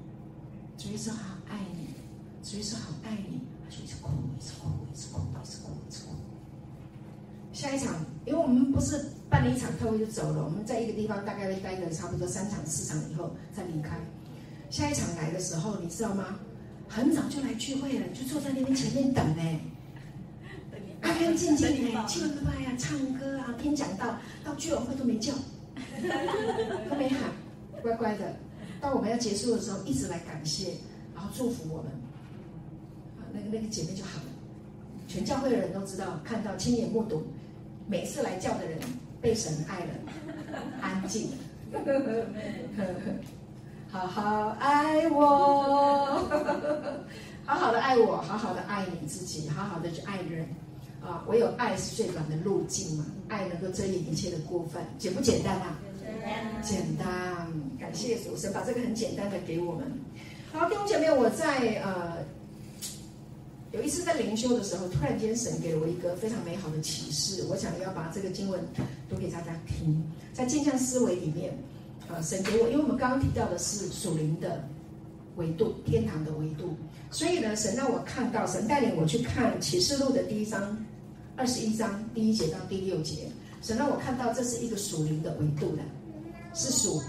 [0.82, 1.88] 主耶稣好爱你，
[2.42, 6.12] 主耶稣好爱你。”他就一直哭，一直哭，一直哭，一直哭，一直哭。
[7.52, 7.94] 下一场，
[8.24, 14.00] 因为我们不是办了一场特会就走了，我们在一个地方大概会待个差不多三场四场以后再离开。
[14.70, 16.38] 下一场来的时候，你知道吗？
[16.94, 19.42] 很早就来聚会了，就坐在那边前面等呢，
[21.00, 25.32] 安安静静的敬拜啊，唱歌啊，听讲道，到聚完会都没叫，
[26.90, 27.32] 都没喊，
[27.80, 28.36] 乖乖的。
[28.78, 30.74] 到我们要结束的时候，一直来感谢，
[31.14, 31.90] 然后祝福我们。
[33.32, 34.24] 那个那个姐妹就好了，
[35.08, 37.22] 全教会的人都知道，看到亲眼目睹，
[37.88, 38.78] 每次来叫的人
[39.22, 39.94] 被神爱了，
[40.82, 41.30] 安静。
[43.92, 46.26] 好好爱我，
[47.44, 50.48] 好好的爱我，好好的爱你自己，好好的去爱人。
[51.02, 55.78] 啊，唯有爱是最短的路径嘛，爱能够遮掩一切的过犯，简不简单啊？
[56.62, 57.46] 简单，
[57.78, 59.84] 感谢主神把这个很简单的给我们。
[60.52, 62.18] 好，弟兄姐妹，我在呃
[63.72, 68.58] 有一次在灵修的时候，突然间神给了我一个非常美好的启示，我想要把这个经文
[69.10, 70.02] 读给大家听。
[70.32, 71.52] 在镜像思维里面，
[72.12, 74.62] 呃，神给我，因为我们刚刚提到的是属灵的
[75.36, 76.74] 维度，天堂的维度，
[77.10, 80.76] 所以呢，神让我看到，神带领我去看启示录的第一章。
[81.34, 83.32] 二十一章第一节到第六节，
[83.62, 85.82] 神让我看到这是一个属灵的维度的，
[86.52, 87.02] 是属，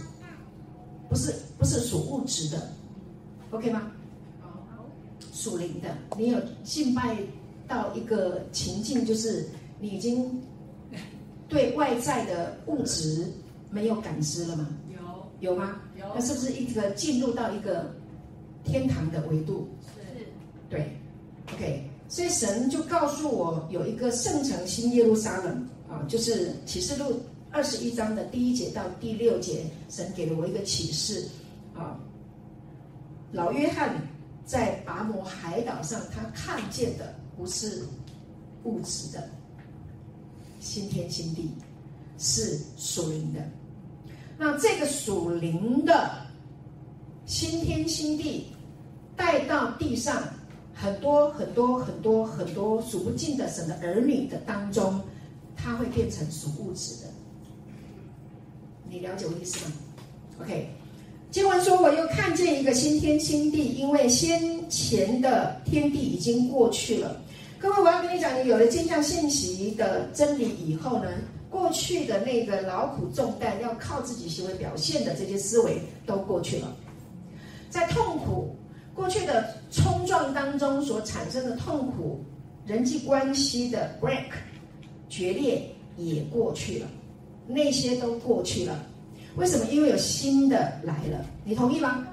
[1.09, 2.71] 不是不是属物质的
[3.51, 3.91] ，OK 吗？
[5.33, 7.17] 属灵的，你有敬拜
[7.67, 9.45] 到一个情境，就是
[9.77, 10.41] 你已经
[11.49, 13.27] 对外在的物质
[13.69, 14.69] 没有感知了吗？
[15.43, 15.81] 有有吗？
[15.99, 16.05] 有。
[16.15, 17.93] 那是不是一个进入到一个
[18.63, 19.67] 天堂的维度？
[19.93, 20.25] 是。
[20.69, 20.97] 对
[21.53, 21.89] ，OK。
[22.07, 27.19] 所以神就告诉我，有一个圣城新耶路撒冷啊，就是启示录
[27.51, 31.27] 二十一章的第一节到第六节，神给了我一个启示
[31.75, 31.99] 啊。
[33.31, 33.95] 老约翰
[34.45, 37.83] 在拔摩海岛上，他看见的不是
[38.63, 39.27] 物质的
[40.59, 41.49] 新天新地，
[42.17, 43.41] 是属灵的。
[44.37, 46.11] 那这个属灵的
[47.25, 48.47] 新天新地
[49.15, 50.21] 带到地上。
[50.75, 54.99] 很多很多很多很多数不尽的神的儿女的当中，
[55.55, 57.09] 他会变成属物质的。
[58.89, 59.71] 你了解我意思吗
[60.41, 60.67] ？OK，
[61.29, 67.21] 经文说，我又看见一个新天新地，因为先前的天地已经过去了。
[67.59, 71.07] 各位，我要跟你讲，你有了镜像信息的真理以后呢，
[71.53, 76.75] 过去的那个劳苦重担要靠自己行为表现的这些思维都过去了，
[77.69, 78.55] 在痛苦。
[78.95, 82.23] 过去的冲撞当中所产生的痛苦，
[82.65, 84.25] 人际关系的 break
[85.09, 85.63] 决裂
[85.97, 86.87] 也过去了，
[87.47, 88.85] 那些都过去了。
[89.35, 89.65] 为什么？
[89.65, 92.07] 因为有新的来了，你同意吗？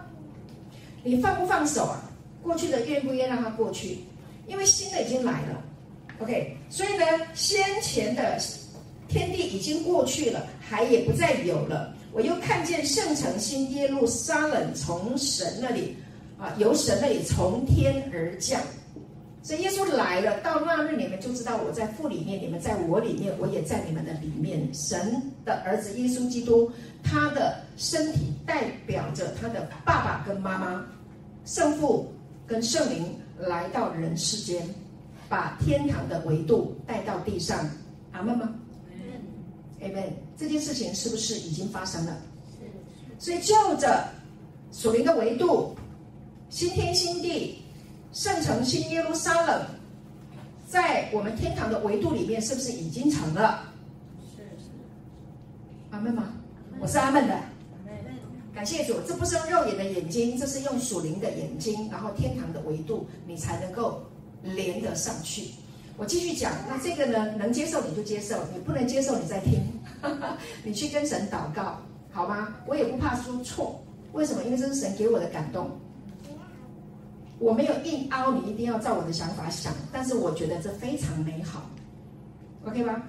[1.02, 2.10] 你放不放手啊？
[2.42, 3.98] 过去的愿不愿让它过去？
[4.46, 5.62] 因为新的已经来了。
[6.20, 8.38] OK，所以呢，先前的
[9.10, 11.94] 天地已经过去了，海也不再有了。
[12.12, 15.96] 我又看见圣城新耶路撒冷从神那里。
[16.42, 18.58] 啊，由神那里从天而降，
[19.42, 20.40] 所以耶稣来了。
[20.40, 24.66] 到那日，你们就知道我在父里面，你们在我里面，我也在你们的里面。
[24.72, 30.82] 神的儿子耶稣基督，他的身体代表着他的爸爸跟妈妈，
[31.44, 32.10] 圣父
[32.46, 34.66] 跟圣灵来到人世间，
[35.28, 37.68] 把天堂的维度带到地上。
[38.12, 38.48] 阿门吗
[39.82, 40.10] ？Amen。
[40.36, 42.16] 这件事情是不是已经发生了？
[43.18, 44.08] 所以就着
[44.72, 45.76] 属灵的维度。
[46.48, 47.62] 新天新地，
[48.12, 49.66] 圣城新耶路撒冷，
[50.66, 53.72] 在我们天堂的维度里面，是不是已经成了？
[54.34, 54.70] 是是。
[55.90, 56.32] 阿门吗？
[56.80, 57.38] 我是阿门的。
[58.52, 64.02] 感谢主，这不是用肉眼的眼睛，这是用属灵的眼睛，然后天堂的维度，你才能够
[64.42, 65.52] 连得上去。
[66.00, 69.60] 我继续讲，那这个呢，能接受你就接受，你不能接受你再听，
[70.64, 71.78] 你去跟神祷告，
[72.10, 72.54] 好吗？
[72.66, 73.78] 我也不怕说错，
[74.14, 74.42] 为什么？
[74.44, 75.70] 因为这是神给我的感动。
[77.38, 81.68] 我没有硬凹你，一定要照我的想法想，但是我觉得这非常美好
[82.66, 83.02] ，OK 吗？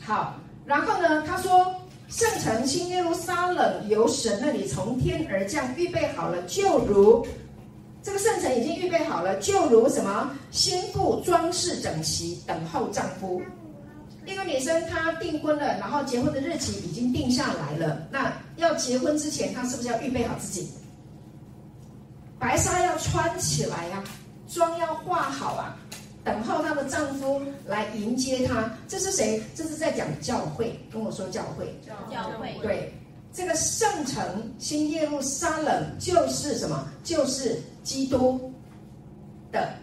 [0.00, 0.34] 好，
[0.66, 1.72] 然后呢，他说，
[2.08, 7.24] 圣城新耶路撒冷由神那里从天而降，预备好了，就如
[8.08, 10.30] 这个圣城已经预备好了，就如什么？
[10.50, 13.42] 新妇装饰整齐，等候丈夫。
[14.24, 20.70] 一个女生她订婚了，然后结婚的日期已经定下来了，那要结婚之前，她是不是要预备好自己？
[22.38, 24.08] 白纱要穿起来呀、啊，
[24.48, 25.76] 妆要化好啊，
[26.24, 28.72] 等候她的丈夫来迎接她。
[28.88, 29.42] 这是谁？
[29.54, 30.80] 这是在讲教会。
[30.90, 31.78] 跟我说教会。
[32.10, 32.56] 教会。
[32.62, 32.94] 对，
[33.32, 34.24] 这个圣城
[34.58, 36.88] 新耶路撒冷就是什么？
[37.04, 38.52] 就是基督
[39.52, 39.74] 的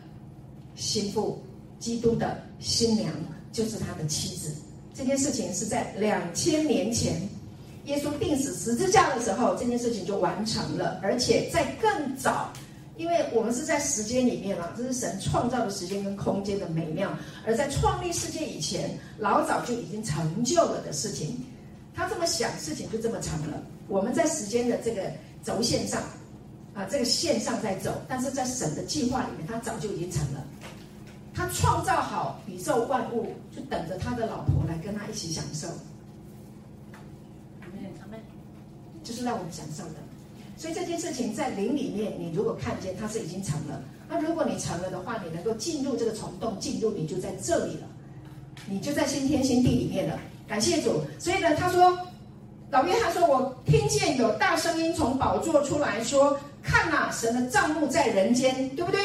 [0.75, 1.41] 新妇，
[1.79, 3.13] 基督的新娘，
[3.51, 4.51] 就是他的妻子。
[4.93, 7.21] 这件事情是在两千年前。
[7.85, 12.51] 耶稣钉死十字架的时候，这件事情就完成了，而且在更早，
[12.97, 17.15] 因为我们是在时间里面嘛，这是神创造的时间跟空间的美妙，
[17.45, 21.39] 而在创立世界以前，老早就已经成就了的事情，
[21.95, 23.63] 他这么想，事情就这么成了。
[23.87, 25.01] 我们在时间的这个
[25.43, 26.01] 轴线上，
[26.73, 30.45] 啊，这个线上在走，但是在神的计划里面，他早就已经成了。
[31.33, 35.67] 他创造好宇宙万物，就等着他的老婆来跟他一起享受。
[39.03, 39.95] 就是让我们享受的。
[40.57, 43.79] 所以这件事情在灵里面，你如果看见它是已经成了，
[44.09, 47.87] 那如果你成了的话，你能够进入这个虫洞，进入你就在这里了，
[48.67, 50.19] 你就在新天新地里面了。
[50.47, 51.01] 感谢主。
[51.19, 51.97] 所以呢，他说，
[52.69, 58.99] 老约翰说，我听见有大声音从宝座出来说：“看哪，神的帐幕在人间，对不对？”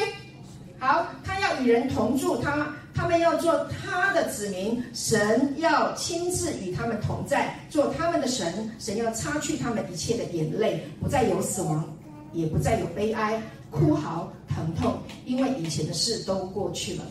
[0.78, 11.84] 好，他要与人同住，他他们要做他的子民，神要亲自与他们同在，做他们的神，神要擦去他们一切的眼泪，不再有死亡，
[12.32, 17.04] 也不再有悲哀、哭嚎、疼痛，因为以前的事都过去了。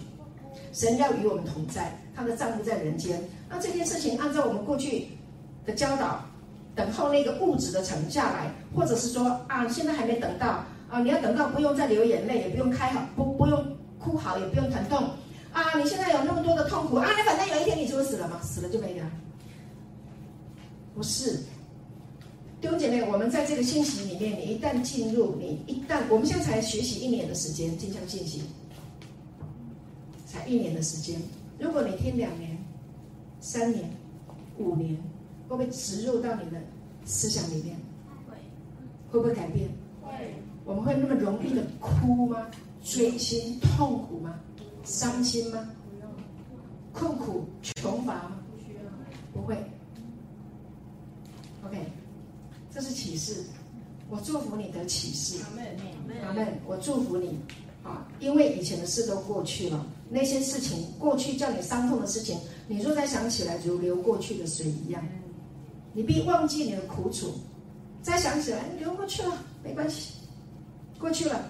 [0.74, 3.22] 神要与我们同在，他的帐幕在人间。
[3.50, 5.08] 那这件事情，按照我们过去
[5.66, 6.24] 的教导，
[6.76, 10.64] 等候那个物质的沉下来，或者是说啊，现在还没等到。
[10.92, 11.00] 啊！
[11.04, 13.64] 你要等到不用再流眼泪，也不用开好，不不用
[14.00, 15.08] 哭嚎，也不用疼痛。
[15.54, 15.78] 啊！
[15.78, 17.08] 你现在有那么多的痛苦啊！
[17.16, 19.06] 你反正有一天你就会死了嘛，死了就没了。
[20.96, 21.44] 不是，
[22.60, 28.42] 弟兄姐妹，我们在这个信息里面，你一旦进入，你一旦我们现在才学习一年的时间，进香信息，
[30.26, 31.22] 才一年的时间。
[31.60, 32.49] 如果你听两年、
[33.42, 33.90] 三年、
[34.58, 34.96] 五年，
[35.48, 36.62] 会不会植入到你的
[37.06, 37.78] 思想里面？
[38.30, 38.36] 会，
[39.12, 39.70] 会不会改变？
[40.02, 40.36] 会
[40.66, 42.48] 我们会那么容易的哭吗？
[42.84, 44.36] 锥心、痛苦吗？
[44.84, 45.70] 伤心吗？
[46.94, 48.40] 困苦、穷乏吗？
[49.34, 49.56] 不会。
[51.66, 51.78] OK，
[52.72, 53.44] 这是启示。
[54.10, 55.44] 我祝福你的启示。
[56.26, 56.48] 阿门。
[56.66, 57.40] 我祝福你
[57.84, 62.38] 啊，因为以前的事都过去了，那些事情过去叫你伤痛的事情，
[62.70, 65.04] 你若再想起来，如流过去的水一样。
[65.92, 67.34] 你必忘记你的苦楚，
[68.00, 70.14] 再想起来，流过去了，没关系。
[71.00, 71.50] 过去了，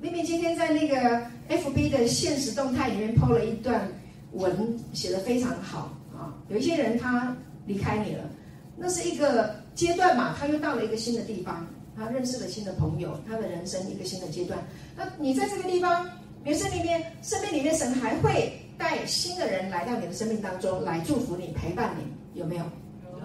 [0.00, 3.88] 明明今天在那个 FB 的现实动态里面 PO 了一段
[4.32, 6.34] 文，写得非常好啊。
[6.48, 8.28] 有一些人他离开你了，
[8.76, 11.64] 那是一个阶段嘛，他又到了一个新的地方，
[11.96, 14.58] 他认识了新的朋友，他的人生一个新的阶段。
[14.96, 16.08] 那你在这个地方，
[16.42, 22.64] 人生里面，生命里面，神还会带新的人来到你的生命当中来祝福你、陪伴你，有没有？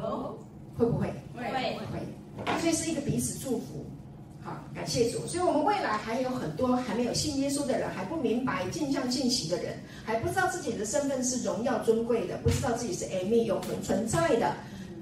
[0.02, 0.38] 有。
[0.78, 1.14] 会不会？
[1.36, 1.44] 会。
[1.52, 2.60] 会。
[2.60, 3.86] 所以是一个彼此祝福。
[4.44, 5.28] 好，感谢主。
[5.28, 14.56] 所以，我们未来还有很多还没有信耶稣的人，还不明白镜像信息的人，还不知道自己的身份是荣耀尊贵的，不知道自己是 Amy 永恒存在的。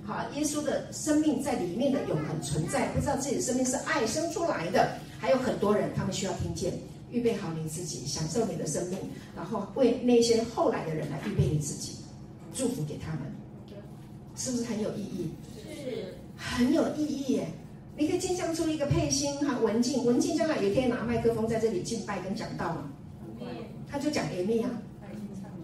[0.05, 4.89] 好，耶稣的生命在里面的永恒存在，不知道自己的生命是爱生出来的。
[5.19, 6.73] 还有很多人，他们需要听见，
[7.11, 8.97] 预备好你自己，享受你的生命，
[9.35, 11.93] 然后为那些后来的人来预备你自己，
[12.53, 13.21] 祝福给他们，
[14.35, 15.29] 是不是很有意义？
[15.57, 17.47] 是，很有意义耶。
[17.97, 22.89] 你可以进香出一个配心哈文静，文静将来有一天拿麦克风在这里敬拜跟讲道嘛，
[23.89, 24.69] 他就讲严密啊。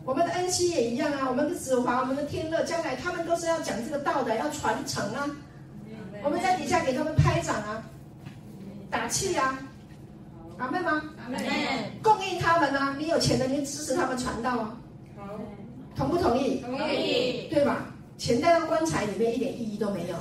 [0.04, 5.30] 我们的恩熙也一样啊，我们的子华，我们的天乐，将来他们都是要讲这个道的，要传承啊。
[6.24, 7.90] 我们在底下给他们拍掌啊，
[8.92, 9.58] 打气啊，
[10.58, 11.02] 阿妹吗？
[11.24, 12.00] 阿妹。
[12.02, 14.78] 供应他们啊，你有钱的，你支持他们传道啊。
[15.18, 15.24] 好，
[15.96, 16.62] 同不同意？
[16.62, 17.48] 同意。
[17.50, 17.88] 对吧？
[18.18, 20.16] 钱带到棺材里面一点意义都没有。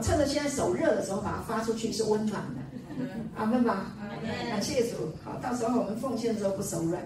[0.00, 2.62] 趁着现在手热的时候，把它发出去是温暖的。
[3.36, 3.92] 阿门吧，
[4.48, 4.96] 感谢主。
[5.24, 7.02] 好，到时候我们奉献的时候不手软。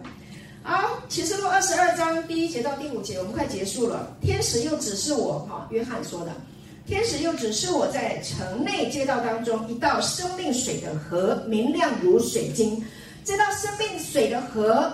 [0.62, 4.14] 好，启示录二十二章第一节到第五节，我们快结束了。
[4.20, 6.33] 天使又指示我，哈，约翰说的，
[6.87, 12.82] 天使又指示我在城内街道当中一道生命水的河，明亮如水晶。
[13.24, 14.93] 这道生命水的河，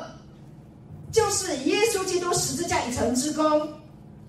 [1.13, 3.69] 就是耶稣基督十字架一成之功，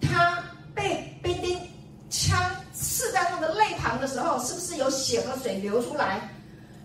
[0.01, 0.43] 他
[0.75, 1.57] 被兵丁
[2.09, 2.37] 枪。
[2.75, 6.29] 刺在他的肋旁的时候，是不是有血和水流出来？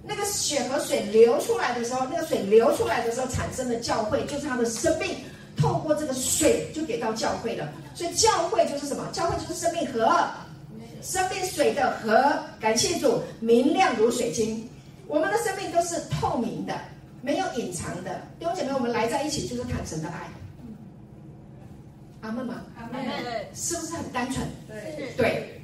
[0.04, 5.16] 那个血和水流出来的时候，那个水流出来的时候产生的教会，就是他的生命
[5.56, 7.68] 透过这个水就给到教会了。
[7.94, 9.08] 所以教会就是什么？
[9.12, 10.08] 教会就是生命河，
[11.02, 12.38] 生命水的河。
[12.60, 14.68] 感谢主，明亮如水晶。
[15.06, 16.74] 我们的生命都是透明的，
[17.22, 18.20] 没有隐藏的。
[18.38, 20.28] 弟兄姐妹，我们来在一起就是谈神的爱。
[22.20, 22.62] 阿门吗？
[22.76, 23.02] 阿门。
[23.54, 24.46] 是不是很单纯？
[24.66, 25.62] 对对。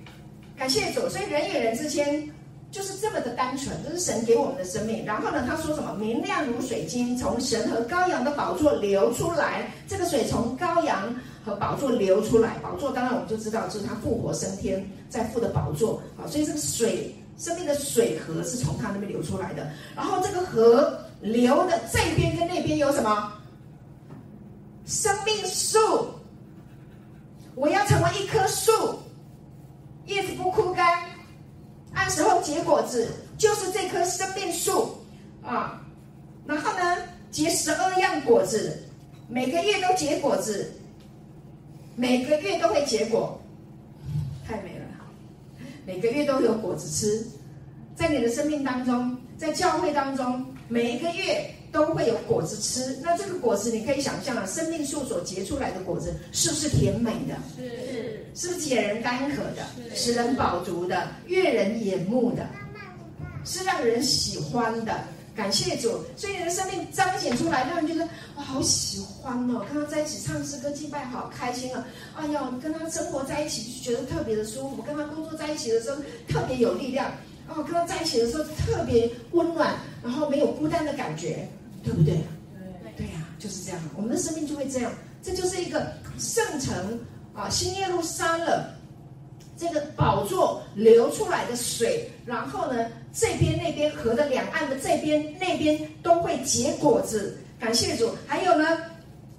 [0.56, 2.30] 感谢主，所以人与人之间
[2.70, 5.04] 就是这么的单纯，这是神给我们的生命。
[5.04, 5.94] 然后呢，他说什么？
[5.94, 9.70] 明亮如水晶，从神和羔羊的宝座流出来。
[9.88, 16.26] 这个水从羔羊和宝座流出来，宝座当然我们就知道，就是他复活升天在父的宝座啊。
[16.26, 19.70] 所以这个水，生命的水河是从他那边流出来的。
[19.94, 23.32] 然后这个河流的这边跟那边有什么？
[24.86, 25.78] 生命树，
[27.54, 28.70] 我要成为一棵树。
[30.06, 30.86] 叶子不枯干，
[31.94, 33.08] 按时候结果子，
[33.38, 34.94] 就是这棵生命树
[35.42, 35.80] 啊。
[36.44, 36.96] 然后呢，
[37.30, 38.82] 结十二样果子，
[39.26, 40.70] 每个月都结果子，
[41.96, 43.40] 每个月都会结果，
[44.46, 44.84] 太美了。
[45.86, 47.24] 每个月都有果子吃，
[47.94, 52.98] 在你的生命当中，在教会当中，每一个月都会有果子吃。
[53.02, 57.36] 那这个果子，你可以想象啊，生命树所结出来的果子，是不是甜美的？
[57.56, 59.64] 是，是不是解人干渴的？
[59.94, 62.44] 使人饱足的，悦人眼目的，
[63.44, 64.98] 是让人喜欢的。
[65.34, 69.64] 感谢主，所以你的生命彰显出来，让人觉得哇，好喜欢哦！
[69.66, 71.84] 跟他在一起唱诗歌敬拜，好开心啊！
[72.16, 77.10] 哎呀，跟他生活在一起就觉得特别的舒服，跟他工作在一起的时候特别有力量
[77.48, 79.74] 哦，跟他在一起的时候特别温暖，
[80.04, 81.48] 然后没有孤单的感觉，
[81.82, 82.14] 对不对？
[82.14, 87.00] 对对呀，就是这样，我们的生命就会这样，这就是一个圣城
[87.34, 88.64] 啊，新耶路撒冷。
[89.56, 97.36] 这个宝座流出来的水，然后呢，这边那边河的两岸的这边那边都会结果子。
[97.58, 98.78] 感谢主，还有呢，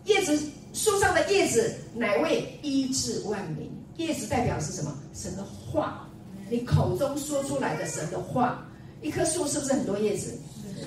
[0.06, 0.40] 叶子
[0.74, 3.70] 树上的叶子乃为医治万民。
[3.98, 4.98] 叶子代表是什么？
[5.14, 6.08] 神的话，
[6.50, 8.66] 你口中说出来的神的话。
[9.02, 10.34] 一棵树是不是很多叶子？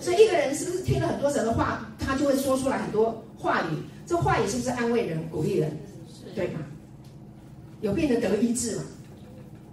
[0.01, 3.77] 所以一个人是不是听了很多神的话，他就会说出来很多话语？
[4.07, 5.79] 这话语是不是安慰人、鼓励人？
[6.35, 6.61] 对吗？
[7.81, 8.83] 有病的得医治嘛？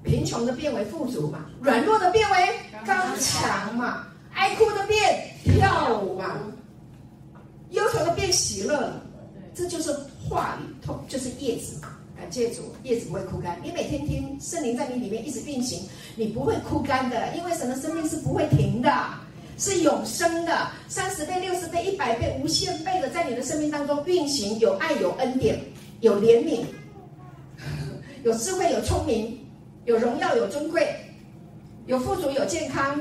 [0.05, 2.37] 贫穷的变为富足嘛，软弱的变为
[2.85, 6.37] 刚强嘛，爱哭的变跳舞嘛，
[7.71, 8.93] 忧愁的变喜乐，
[9.55, 9.91] 这就是
[10.29, 11.81] 话语，痛就是叶子。
[12.17, 13.59] 感谢主，叶子不会枯干。
[13.61, 15.81] 你每天听圣灵在你里面一直运行，
[16.15, 18.89] 你不会枯干的，因为神的生命是不会停的，
[19.57, 25.59] 是永生的，三十倍、六十倍、一百倍、无限倍的在你的生命当中运行，有爱、有恩典、
[25.99, 26.63] 有怜悯、
[28.23, 29.44] 有智慧、有聪明。
[29.85, 30.95] 有荣耀，有尊贵，
[31.85, 32.99] 有富足，有健康，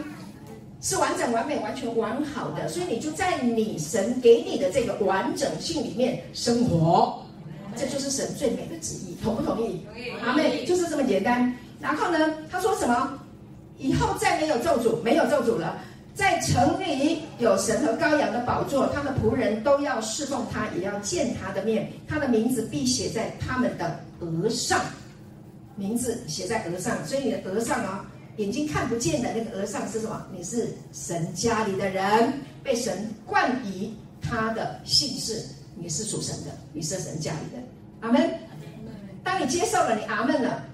[0.81, 2.69] 是完整、完美、完全完好的。
[2.69, 7.24] 所以你就在你神给你的这个完整性里面生活，
[7.74, 9.16] 这就是神最美的旨意。
[9.23, 9.86] 同不同意？
[10.23, 11.52] 阿妹，就是这么简单。
[11.81, 12.19] 然后呢，
[12.51, 13.19] 他说什么？
[13.78, 15.81] 以后再没有咒诅，没有咒诅了。
[16.15, 21.90] 在城里有神和羔羊的宝座，他的仆人都要侍奉他，也要见他的面。
[22.06, 24.81] 他的名字必写在他们的额上。
[25.76, 28.05] 名字写在额上，所以你的额上啊，
[28.36, 30.24] 眼睛看不见的那个额上是什么？
[30.32, 32.32] 你是神家里的人，
[32.62, 35.44] 被神冠以他的姓氏，
[35.74, 37.62] 你是属神的，你是神家里的。
[38.01, 38.30] 阿门。
[39.22, 40.64] 当你接受了，你阿门了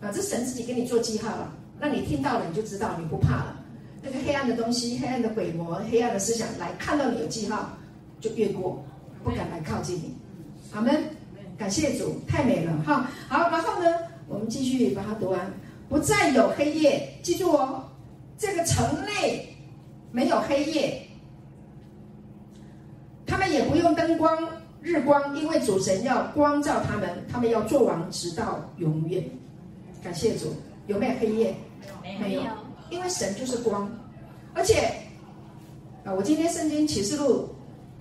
[0.00, 3.56] 啊，这神自己给你做记号了，那你听到了，你就知道你不怕了。
[4.02, 7.76] 那个黑暗的东西、黑暗的鬼魔、黑暗的思想来看到你有记号，
[8.20, 8.84] 就越过，
[9.22, 10.16] 不敢来靠近你。
[10.72, 11.04] 阿门。
[11.58, 13.10] 感谢主，太美了哈。
[13.28, 13.90] 好，然后呢？
[14.28, 15.52] 我们继续把它读完，
[15.88, 17.08] 不再有黑夜。
[17.22, 17.82] 记住哦，
[18.36, 19.56] 这个城内
[20.12, 21.02] 没有黑夜，
[23.26, 24.36] 他们也不用灯光、
[24.82, 29.24] 日光，因为主神要光照他们，他们要做王直到永远。
[30.02, 30.54] 感谢主，
[30.86, 31.54] 有没有黑夜？
[32.20, 32.42] 没有，
[32.90, 33.90] 因为神就是光。
[34.54, 34.92] 而且
[36.04, 37.48] 啊，我今天圣经启示录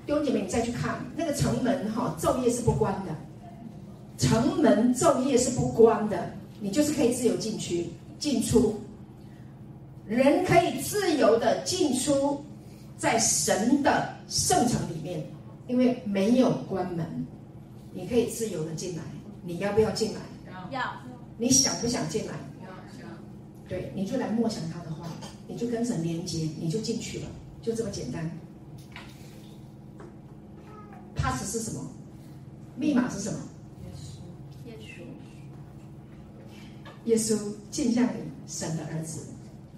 [0.06, 3.16] 弟兄姐妹，你再去看那个城门哈，昼夜是不关的。
[4.18, 7.88] 城门昼夜是不关的，你就是可以自由进去、
[8.18, 8.76] 进出。
[10.08, 12.44] 人可以自由的进出
[12.98, 15.24] 在神的圣城里面，
[15.68, 17.06] 因为没有关门，
[17.94, 19.04] 你可以自由的进来。
[19.44, 20.22] 你要不要进来？
[20.72, 20.82] 要。
[21.38, 22.34] 你想不想进来？
[22.64, 22.70] 要。
[23.68, 25.08] 对，你就来默想他的话，
[25.48, 27.28] 你就跟神连接，你就进去了，
[27.62, 28.30] 就这么简单。
[31.16, 31.86] Pass 是什么？
[32.76, 33.40] 密码是什么？
[37.08, 37.38] 耶稣
[37.72, 39.22] 见向你，神的儿子，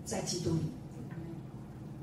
[0.03, 0.61] 在基督里，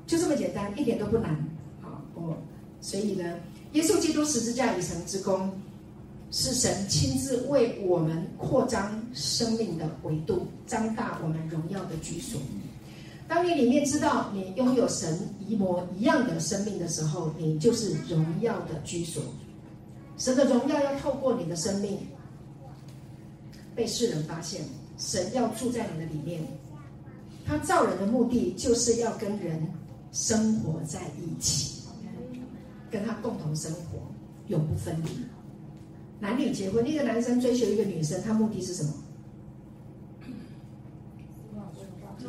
[0.05, 1.35] 就这么简单，一点都不难。
[1.81, 2.37] 好，我
[2.79, 3.35] 所以呢，
[3.73, 5.51] 耶稣基督十字架以成之功，
[6.31, 12.39] 是神亲自为我们扩张生命的维度，张大我们荣耀的居所。
[13.27, 19.21] 当你里面知道你拥有神一模一样的生命的时候，你就是荣耀的居所。
[20.17, 21.99] 神的荣耀要透过你的生命
[23.75, 24.61] 被世人发现。
[24.97, 26.41] 神要住在你的里面，
[27.45, 29.61] 他造人的目的就是要跟人
[30.11, 31.83] 生活在一起，
[32.89, 33.99] 跟他共同生活，
[34.47, 35.09] 永不分离。
[36.19, 38.91] 男女结婚，一个男生追求一个女生，他目的是什么？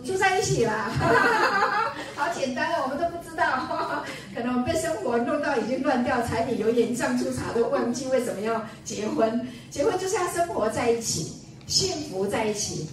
[0.04, 0.90] 住在一起啦，
[2.14, 4.04] 好简单哦，我们都不知道，
[4.34, 9.46] 可能我们被生活弄到已经乱掉，柴米油盐酱醋茶都忘记为什么要结婚。
[9.70, 11.32] 结婚就是要生活在一起。
[11.68, 12.88] 幸福在一起，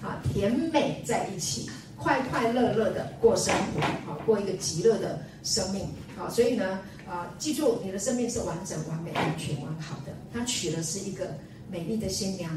[0.00, 5.82] 啊，甜美在一起，快快乐乐的过生活，啊，过一个极乐的生命，
[6.16, 6.78] 啊，所以呢，
[7.08, 10.12] 啊、呃，记住你的生命是完整、完美、完全、完好的。
[10.32, 11.36] 他娶的是一个
[11.68, 12.48] 美丽的新娘，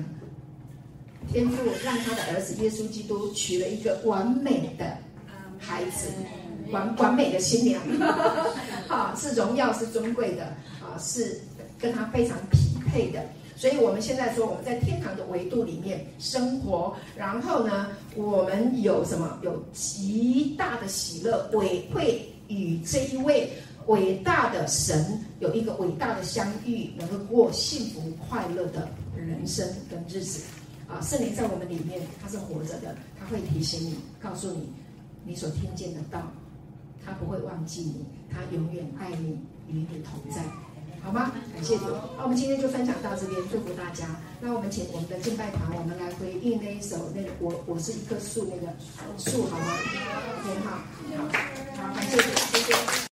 [1.31, 4.95] 天父让他的儿子耶稣基督娶了一个完美的
[5.57, 6.09] 孩子，
[6.69, 7.81] 完完美的新娘，
[8.87, 10.45] 啊，是荣耀、是尊贵的，
[10.81, 11.41] 啊，是
[11.79, 13.19] 跟他非常匹配的。
[13.64, 19.40] 所以我们现在说，我们在天堂的维度里面生活，然后呢，我们有什么？
[19.41, 23.49] 有极大的喜乐，会会与这一位
[23.88, 30.44] 伟大的神有一个伟大的相遇，能够过幸福快乐的人生跟日子。
[30.90, 34.73] 啊，圣灵在我们里面，他是活着的，他会提醒你，告诉你，
[35.23, 36.22] 你所听见的道，
[37.06, 40.44] 他不会忘记你，他永远爱你，与你同在。
[41.03, 41.31] 好吗？
[41.53, 41.85] 感谢主。
[42.17, 44.05] 那我们今天就分享到这边，祝福大家。
[44.39, 48.73] 那我们请我们的敬拜团，我们来回应那一首那个我我是一棵树那个
[49.17, 49.65] 树，好吗
[50.43, 50.69] ？OK，好，
[51.17, 51.27] 好，
[51.77, 52.93] 好，感谢主，谢谢。